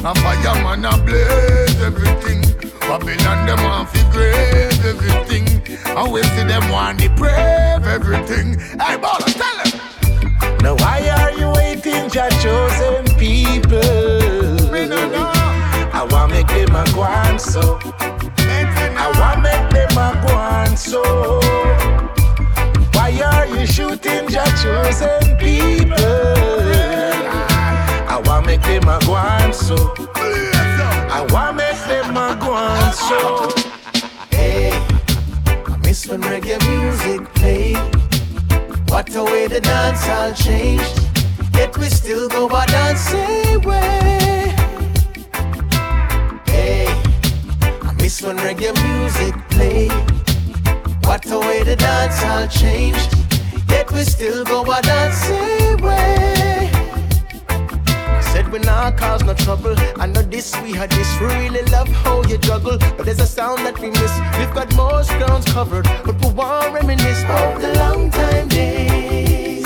A 0.07 0.15
fireman 0.15 0.85
a 0.85 0.95
blaze 1.03 1.81
everything. 1.81 2.41
Babylon 2.79 3.45
them 3.45 3.61
want 3.61 3.89
fi 3.89 3.99
grave 4.13 4.85
everything. 4.85 5.45
And 5.91 6.13
we 6.13 6.23
see 6.23 6.45
them 6.45 6.69
want 6.71 6.99
deprave 6.99 7.85
everything. 7.85 8.57
Hey, 8.79 8.95
baller, 8.95 9.33
tell 9.35 9.57
them. 9.65 9.74
When 36.45 36.59
reggae 36.59 36.79
music 36.79 37.33
played. 37.33 37.77
What 38.89 39.15
a 39.15 39.23
way 39.23 39.47
the 39.47 39.61
dance 39.61 40.07
all 40.07 40.31
changed. 40.33 40.99
Yet 41.53 41.77
we 41.77 41.85
still 41.85 42.29
go 42.29 42.47
our 42.49 42.65
dancing 42.67 43.61
way. 43.61 44.53
Hey, 46.45 46.87
I 47.81 47.93
miss 47.97 48.21
when 48.21 48.37
reggae 48.37 48.73
music 48.87 49.35
played. 49.49 49.91
What 51.05 51.25
a 51.31 51.39
way 51.39 51.63
the 51.63 51.75
dance 51.75 52.23
all 52.23 52.47
changed. 52.47 53.15
Yet 53.69 53.91
we 53.91 54.03
still 54.03 54.43
go 54.45 54.65
our 54.71 54.81
dancing 54.81 55.81
way. 55.81 56.74
Said 58.45 58.53
we 58.53 58.59
not 58.59 58.97
cause 58.97 59.23
no 59.23 59.33
trouble. 59.33 59.75
I 59.99 60.05
know 60.05 60.21
this, 60.21 60.55
we 60.61 60.71
had 60.71 60.91
this. 60.91 61.19
We 61.19 61.27
really 61.27 61.63
love 61.71 61.87
how 61.87 62.21
you 62.23 62.37
juggle. 62.37 62.77
But 62.77 63.05
there's 63.05 63.19
a 63.19 63.25
sound 63.25 63.65
that 63.65 63.79
we 63.79 63.89
miss. 63.89 64.13
We've 64.37 64.53
got 64.53 64.73
most 64.75 65.09
grounds 65.17 65.45
covered. 65.45 65.85
But 66.05 66.23
we 66.23 66.31
want 66.31 66.73
reminisce 66.73 67.23
of 67.23 67.61
the 67.61 67.73
long 67.79 68.11
time 68.11 68.47
days. 68.49 69.65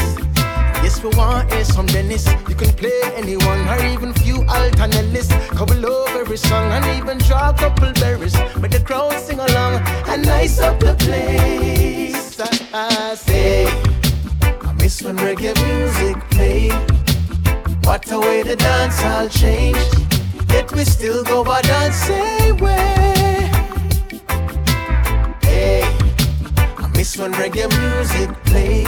Yes, 0.82 1.04
we 1.04 1.10
want 1.10 1.52
is 1.54 1.74
some 1.74 1.88
Dennis. 1.88 2.26
You 2.48 2.56
can 2.56 2.72
play 2.74 3.02
anyone 3.16 3.68
or 3.68 3.84
even 3.86 4.14
few 4.14 4.46
alternate 4.48 5.12
lists. 5.12 5.34
Couple 5.50 5.86
over 5.86 6.20
every 6.20 6.38
song 6.38 6.72
and 6.72 6.86
even 7.02 7.18
draw 7.18 7.50
a 7.50 7.54
couple 7.54 7.92
berries. 7.94 8.36
But 8.62 8.72
the 8.72 8.80
crowd 8.80 9.14
sing 9.20 9.40
along 9.40 9.82
and 10.08 10.26
nice 10.26 10.60
up 10.60 10.80
the 10.80 10.96
place. 10.96 12.40
I, 12.40 13.12
I 13.12 13.16
say, 13.16 13.66
I 14.42 14.74
miss 14.74 15.02
when 15.02 15.18
reggae 15.18 15.54
music 15.68 16.18
played. 16.30 16.99
What 17.90 18.12
a 18.12 18.20
way 18.20 18.44
the 18.44 18.56
dance 18.56 19.02
all 19.04 19.28
changed. 19.28 19.98
Yet 20.52 20.72
we 20.74 20.86
still 20.86 21.24
go 21.24 21.44
our 21.44 21.92
same 21.92 22.58
way. 22.58 23.50
Hey, 25.42 25.82
I 26.78 26.88
miss 26.94 27.18
when 27.18 27.34
reggae 27.34 27.68
music 27.82 28.30
played. 28.46 28.86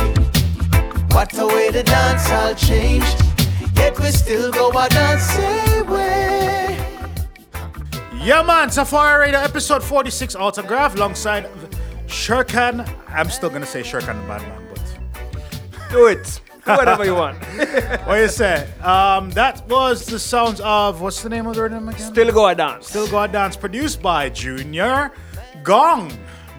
What 1.14 1.36
a 1.36 1.48
way 1.48 1.72
the 1.72 1.82
dance 1.82 2.30
all 2.30 2.54
changed. 2.54 3.26
Yet 3.76 4.00
we 4.00 4.12
still 4.12 4.52
go 4.52 4.72
our 4.72 5.18
same 5.18 5.90
way. 5.90 6.78
Yeah, 8.22 8.44
man. 8.44 8.70
Safari 8.70 9.20
Radio 9.20 9.40
episode 9.40 9.84
46 9.84 10.36
autograph 10.36 10.94
alongside 10.94 11.50
Shurkan. 12.06 12.88
I'm 13.08 13.32
still 13.32 13.50
gonna 13.50 13.66
say 13.66 13.82
Shurkan 13.82 14.22
the 14.22 14.28
bad 14.28 14.42
man, 14.44 14.68
but 14.70 15.90
do 15.90 16.06
it. 16.06 16.40
Whatever 16.66 17.06
you 17.06 17.16
want. 17.16 17.44
what 18.06 18.20
you 18.20 18.28
say? 18.28 18.72
Um, 18.82 19.32
that 19.32 19.68
was 19.68 20.06
the 20.06 20.20
sounds 20.20 20.62
of 20.62 21.02
what's 21.02 21.24
the 21.24 21.30
name 21.30 21.48
of 21.48 21.56
the 21.56 21.64
rhythm 21.64 21.90
again? 21.90 22.12
Still 22.12 22.32
Go 22.32 22.48
a 22.48 22.54
Dance. 22.54 22.88
Still 22.88 23.08
Go 23.08 23.24
a 23.24 23.28
Dance, 23.28 23.56
produced 23.56 24.00
by 24.00 24.30
Junior 24.30 25.12
Gong. 25.64 26.12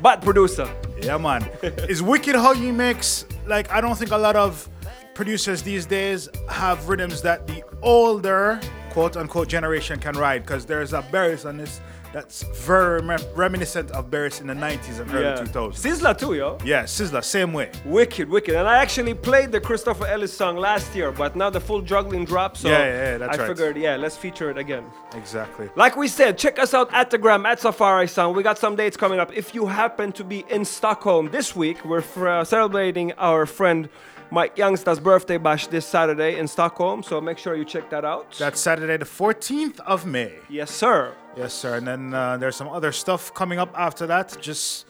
Bad 0.02 0.20
producer. 0.20 0.68
Yeah, 1.00 1.18
man. 1.18 1.48
it's 1.62 2.02
wicked 2.02 2.34
how 2.34 2.52
you 2.52 2.72
mix. 2.72 3.26
Like, 3.46 3.70
I 3.70 3.80
don't 3.80 3.96
think 3.96 4.10
a 4.10 4.18
lot 4.18 4.34
of 4.34 4.68
producers 5.14 5.62
these 5.62 5.86
days 5.86 6.28
have 6.48 6.88
rhythms 6.88 7.22
that 7.22 7.46
the 7.46 7.62
older 7.82 8.60
quote 8.90 9.16
unquote 9.16 9.46
generation 9.46 10.00
can 10.00 10.16
ride 10.16 10.42
because 10.42 10.66
there's 10.66 10.92
a 10.92 11.02
Beres 11.02 11.48
on 11.48 11.58
this 11.58 11.80
that's 12.12 12.42
very 12.42 13.00
rem- 13.00 13.18
reminiscent 13.34 13.90
of 13.92 14.10
Beres 14.10 14.40
in 14.40 14.46
the 14.46 14.54
90s 14.54 15.00
and 15.00 15.10
early 15.12 15.24
Yeah. 15.24 15.36
2000s. 15.36 15.78
Sizzla 15.82 16.16
too, 16.18 16.34
yo. 16.34 16.58
Yeah, 16.64 16.82
Sizzla, 16.84 17.22
same 17.24 17.52
way. 17.52 17.70
Wicked, 17.84 18.28
wicked. 18.28 18.54
And 18.54 18.68
I 18.68 18.76
actually 18.78 19.14
played 19.14 19.50
the 19.52 19.60
Christopher 19.60 20.06
Ellis 20.06 20.32
song 20.32 20.56
last 20.56 20.94
year, 20.94 21.10
but 21.12 21.36
now 21.36 21.50
the 21.50 21.60
full 21.60 21.80
juggling 21.80 22.24
drop, 22.24 22.56
so 22.56 22.68
Yeah, 22.68 22.78
yeah, 22.78 23.18
yeah, 23.18 23.24
I 23.24 23.36
right. 23.36 23.46
figured, 23.48 23.76
yeah, 23.76 23.96
let's 23.96 24.16
feature 24.16 24.50
it 24.50 24.58
again. 24.58 24.84
Exactly. 25.16 25.70
Like 25.76 25.96
we 25.96 26.08
said, 26.08 26.36
check 26.38 26.58
us 26.58 26.74
out 26.74 26.92
at 26.92 27.10
the 27.10 27.18
gram 27.18 27.46
at 27.46 27.60
Safari 27.60 28.08
Sound. 28.08 28.36
We 28.36 28.42
got 28.42 28.58
some 28.58 28.76
dates 28.76 28.96
coming 28.96 29.18
up. 29.18 29.32
If 29.34 29.54
you 29.54 29.66
happen 29.66 30.12
to 30.12 30.24
be 30.24 30.44
in 30.50 30.64
Stockholm 30.64 31.30
this 31.30 31.56
week, 31.56 31.84
we're 31.84 31.98
f- 31.98 32.18
uh, 32.18 32.44
celebrating 32.44 33.12
our 33.18 33.46
friend 33.46 33.88
Mike 34.32 34.56
Youngster's 34.56 34.98
birthday 34.98 35.36
bash 35.36 35.66
this 35.66 35.84
Saturday 35.84 36.38
in 36.38 36.48
Stockholm, 36.48 37.02
so 37.02 37.20
make 37.20 37.36
sure 37.36 37.54
you 37.54 37.66
check 37.66 37.90
that 37.90 38.02
out. 38.02 38.34
That's 38.38 38.58
Saturday, 38.58 38.96
the 38.96 39.04
14th 39.04 39.78
of 39.80 40.06
May. 40.06 40.38
Yes, 40.48 40.70
sir. 40.70 41.12
Yes, 41.36 41.52
sir. 41.52 41.76
And 41.76 41.86
then 41.86 42.14
uh, 42.14 42.38
there's 42.38 42.56
some 42.56 42.68
other 42.68 42.92
stuff 42.92 43.34
coming 43.34 43.58
up 43.58 43.74
after 43.76 44.06
that. 44.06 44.38
Just 44.40 44.86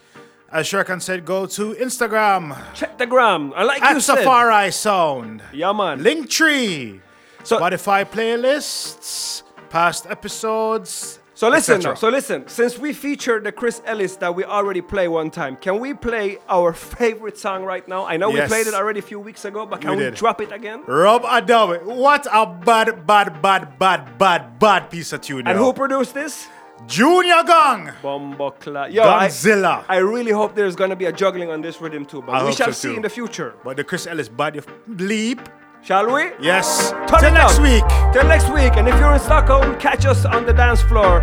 as 0.49 0.65
Shurkan 0.65 1.01
said, 1.01 1.25
go 1.25 1.45
to 1.45 1.73
Instagram. 1.73 2.57
Check 2.73 2.97
the 2.97 3.05
gram. 3.05 3.51
I 3.53 3.63
like 3.63 3.81
at 3.81 3.95
you 3.95 3.99
said. 3.99 4.19
Safari 4.19 4.71
Sound. 4.71 5.43
Yeah, 5.51 5.73
man. 5.73 5.99
Linktree. 5.99 7.01
Spotify 7.43 8.05
playlists, 8.05 9.43
past 9.69 10.05
episodes. 10.05 11.19
So 11.35 11.49
listen. 11.49 11.81
So 11.95 12.09
listen. 12.09 12.47
Since 12.47 12.77
we 12.77 12.93
featured 12.93 13.43
the 13.43 13.51
Chris 13.51 13.81
Ellis 13.85 14.15
that 14.17 14.35
we 14.35 14.43
already 14.43 14.81
play 14.81 15.07
one 15.07 15.31
time, 15.31 15.55
can 15.55 15.79
we 15.79 15.93
play 15.93 16.37
our 16.47 16.73
favorite 16.73 17.37
song 17.37 17.63
right 17.63 17.87
now? 17.87 18.05
I 18.05 18.17
know 18.17 18.29
we 18.29 18.39
played 18.41 18.67
it 18.67 18.73
already 18.75 18.99
a 18.99 19.03
few 19.03 19.19
weeks 19.19 19.43
ago, 19.45 19.65
but 19.65 19.81
can 19.81 19.97
We 19.97 20.05
we, 20.05 20.11
drop 20.11 20.41
it 20.41 20.51
again? 20.51 20.83
Rob 20.85 21.23
Adobe. 21.27 21.79
What 21.85 22.27
a 22.31 22.45
bad, 22.45 23.07
bad, 23.07 23.41
bad, 23.41 23.79
bad, 23.79 24.17
bad, 24.19 24.59
bad 24.59 24.89
piece 24.91 25.11
of 25.11 25.21
tune. 25.21 25.47
And 25.47 25.57
who 25.57 25.73
produced 25.73 26.13
this? 26.13 26.47
Junior 26.85 27.41
Gong. 27.47 27.91
Bombo 28.01 28.51
Cla- 28.51 28.89
Yo, 28.89 29.03
I- 29.03 29.27
Godzilla. 29.27 29.85
I, 29.87 29.97
really 29.97 30.31
hope 30.31 30.53
there's 30.53 30.75
gonna 30.75 30.95
be 30.97 31.05
a 31.05 31.11
juggling 31.13 31.49
on 31.49 31.61
this 31.61 31.79
rhythm 31.79 32.05
too, 32.05 32.21
but 32.21 32.35
I 32.35 32.45
we 32.45 32.51
shall 32.53 32.67
so 32.67 32.71
see 32.73 32.87
too. 32.89 32.95
in 32.97 33.01
the 33.01 33.09
future. 33.09 33.55
But 33.63 33.77
the 33.77 33.83
Chris 33.83 34.05
Ellis 34.05 34.27
body 34.29 34.59
of 34.59 34.67
bleep. 34.89 35.39
Shall 35.83 36.13
we? 36.13 36.31
Yes. 36.39 36.91
Turn 37.09 37.19
Till 37.19 37.33
next 37.33 37.59
up. 37.59 37.61
week. 37.61 37.83
Till 38.13 38.23
next 38.25 38.49
week. 38.53 38.77
And 38.77 38.87
if 38.87 38.97
you're 38.99 39.13
in 39.13 39.19
Stockholm, 39.19 39.77
catch 39.79 40.05
us 40.05 40.23
on 40.23 40.45
the 40.45 40.53
dance 40.53 40.81
floor 40.81 41.19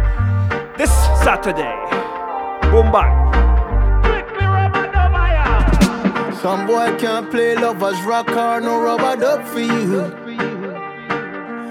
this 0.77 0.91
Saturday. 1.25 1.75
Boom 2.71 2.93
bang. 2.93 3.17
Some 6.43 6.67
boy 6.67 6.95
can't 6.99 7.31
play 7.31 7.55
lovers 7.55 8.01
rock 8.03 8.29
or 8.29 8.61
no 8.61 8.83
rubber 8.83 9.19
duck 9.19 9.47
for 9.47 9.61
you. 9.61 10.03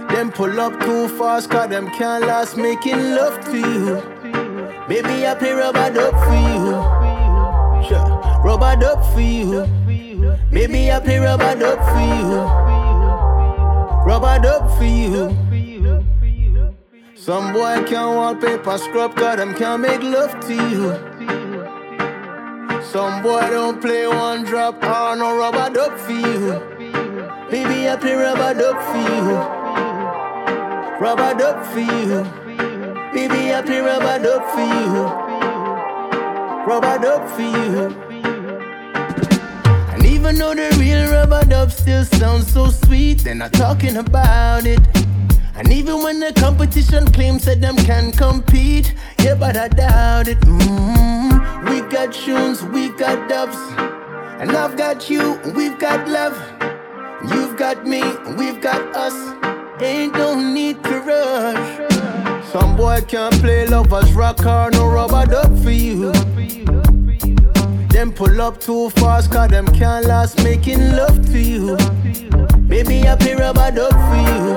Them 0.09 0.31
pull 0.31 0.59
up 0.59 0.79
too 0.79 1.07
fast, 1.09 1.51
cause 1.51 1.69
them 1.69 1.87
can't 1.91 2.25
last 2.25 2.57
making 2.57 2.99
love 3.15 3.39
to 3.45 3.57
you. 3.57 4.01
Baby, 4.87 5.27
I 5.27 5.35
play 5.37 5.51
rubber 5.51 5.93
duck 5.93 6.13
for 6.25 6.39
you. 6.53 7.87
Sure. 7.87 8.41
Rubber 8.43 8.75
duck 8.79 9.03
for 9.13 9.21
you. 9.21 9.67
Baby, 10.51 10.91
I 10.91 10.99
play 10.99 11.19
rubber 11.19 11.55
duck 11.55 11.79
for 11.93 11.99
you. 12.01 12.68
Rubber 14.09 14.39
duck 14.39 14.75
for 14.75 14.85
you. 14.85 15.37
Some 17.13 17.53
boy 17.53 17.83
can't 17.85 18.15
wallpaper 18.15 18.79
scrub, 18.79 19.15
cause 19.15 19.37
them 19.37 19.53
can't 19.53 19.83
make 19.83 20.01
love 20.01 20.33
to 20.47 20.53
you. 20.55 20.97
Some 22.81 23.21
boy 23.21 23.41
don't 23.51 23.79
play 23.79 24.07
one 24.07 24.45
drop 24.45 24.83
or 24.83 25.15
no 25.15 25.37
rubber 25.37 25.69
duck 25.71 25.95
for 25.99 26.11
you. 26.11 26.59
Baby, 27.51 27.87
I 27.87 27.97
play 28.01 28.15
rubber 28.15 28.55
duck 28.59 28.81
for 28.89 28.97
you. 28.97 29.37
Rubber 31.05 31.33
duck 31.37 31.63
for 31.71 31.79
you. 31.79 32.23
Baby, 33.13 33.53
I 33.53 33.61
play 33.63 33.79
rubber 33.79 34.17
duck 34.23 34.43
for 34.53 34.65
you. 34.73 35.03
Rubber 36.65 36.97
duck 36.97 37.29
for 37.29 37.43
you. 37.43 38.08
Even 40.19 40.35
though 40.35 40.53
the 40.53 40.75
real 40.77 41.09
rubber 41.09 41.45
dub 41.45 41.71
still 41.71 42.03
sounds 42.03 42.51
so 42.51 42.67
sweet, 42.67 43.23
they're 43.23 43.33
not 43.33 43.53
talking 43.53 43.95
about 43.95 44.65
it. 44.65 44.81
And 45.55 45.71
even 45.71 46.03
when 46.03 46.19
the 46.19 46.33
competition 46.33 47.09
claims 47.13 47.45
that 47.45 47.61
them 47.61 47.77
can 47.77 48.11
compete, 48.11 48.93
yeah, 49.23 49.35
but 49.35 49.55
I 49.55 49.69
doubt 49.69 50.27
it. 50.27 50.41
mm 50.41 51.69
We 51.69 51.79
got 51.89 52.11
tunes, 52.11 52.61
we 52.65 52.89
got 52.89 53.29
dubs, 53.29 53.55
and 54.41 54.51
I've 54.51 54.75
got 54.75 55.09
you, 55.09 55.39
we've 55.55 55.79
got 55.79 56.05
love. 56.09 56.37
You've 57.31 57.55
got 57.55 57.87
me, 57.87 58.03
we've 58.37 58.59
got 58.59 58.93
us. 58.93 59.15
Ain't 59.81 60.15
no 60.15 60.37
need 60.37 60.83
to 60.83 60.99
rush. 60.99 62.45
Some 62.51 62.75
boy 62.75 62.99
can't 63.07 63.35
play 63.35 63.65
lovers 63.67 64.11
rock 64.11 64.45
or 64.45 64.69
no 64.71 64.85
rubber 64.85 65.25
duck 65.25 65.55
for 65.63 65.71
you. 65.71 66.11
Them 67.99 68.13
pull 68.13 68.39
up 68.39 68.61
too 68.61 68.89
fast, 68.91 69.29
cause 69.29 69.49
them 69.49 69.67
can't 69.67 70.05
last 70.05 70.41
making 70.41 70.95
love 70.95 71.19
to 71.33 71.37
you. 71.37 71.75
Baby, 72.65 73.05
I 73.05 73.17
play 73.17 73.35
rubber 73.35 73.71
duck 73.71 73.91
for 73.91 74.19
you. 74.31 74.55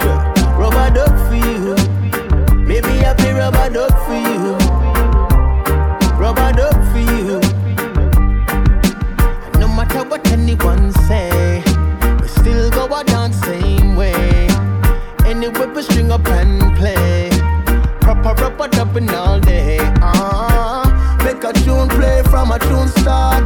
Sure. 0.00 0.18
Rubber 0.56 0.88
duck 0.94 1.12
for 1.28 1.36
you. 1.36 1.74
Baby, 2.64 3.04
I 3.04 3.12
play 3.18 3.34
rubber 3.34 3.68
duck 3.68 3.92
for 4.06 4.14
you. 4.14 4.56
Rubber 6.16 6.52
duck 6.54 6.72
for 6.90 7.00
you. 7.00 7.38
No 9.60 9.68
matter 9.68 10.02
what 10.08 10.26
anyone 10.32 10.90
say, 11.06 11.62
we 12.18 12.28
still 12.28 12.70
go 12.70 12.94
out 12.94 13.08
dance 13.08 13.36
same 13.42 13.94
way. 13.94 14.48
Anyway, 15.26 15.66
we 15.66 15.82
string 15.82 16.10
up 16.10 16.26
and 16.28 16.74
play. 16.78 17.28
Proper 18.00 18.32
rubber 18.40 18.68
dubbing 18.68 19.10
all 19.10 19.38
day. 19.38 19.76
Start. 23.02 23.44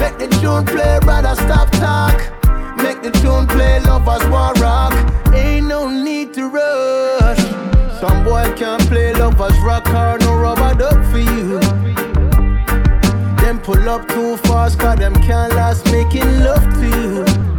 Make 0.00 0.18
the 0.18 0.28
tune 0.40 0.64
play, 0.64 0.98
brother, 1.02 1.34
stop 1.34 1.70
talk. 1.84 2.16
Make 2.78 3.02
the 3.02 3.10
tune 3.22 3.46
play, 3.46 3.80
lovers 3.80 4.26
want 4.28 4.58
rock. 4.60 4.94
Ain't 5.34 5.66
no 5.66 5.88
need 5.88 6.34
to 6.34 6.48
rush. 6.48 7.42
Some 8.00 8.24
boy 8.24 8.44
can't 8.56 8.82
play 8.88 9.12
lovers 9.12 9.58
rock 9.60 9.86
or 9.88 10.18
no 10.18 10.32
rubber 10.36 10.74
duck 10.82 10.98
for 11.10 11.18
you. 11.18 11.60
Them 13.42 13.60
pull 13.60 13.88
up 13.88 14.08
too 14.08 14.36
fast, 14.48 14.78
cause 14.78 14.98
them 14.98 15.14
can't 15.14 15.52
last 15.54 15.84
making 15.92 16.30
love 16.40 16.64
to 16.80 16.86
you. 17.00 17.55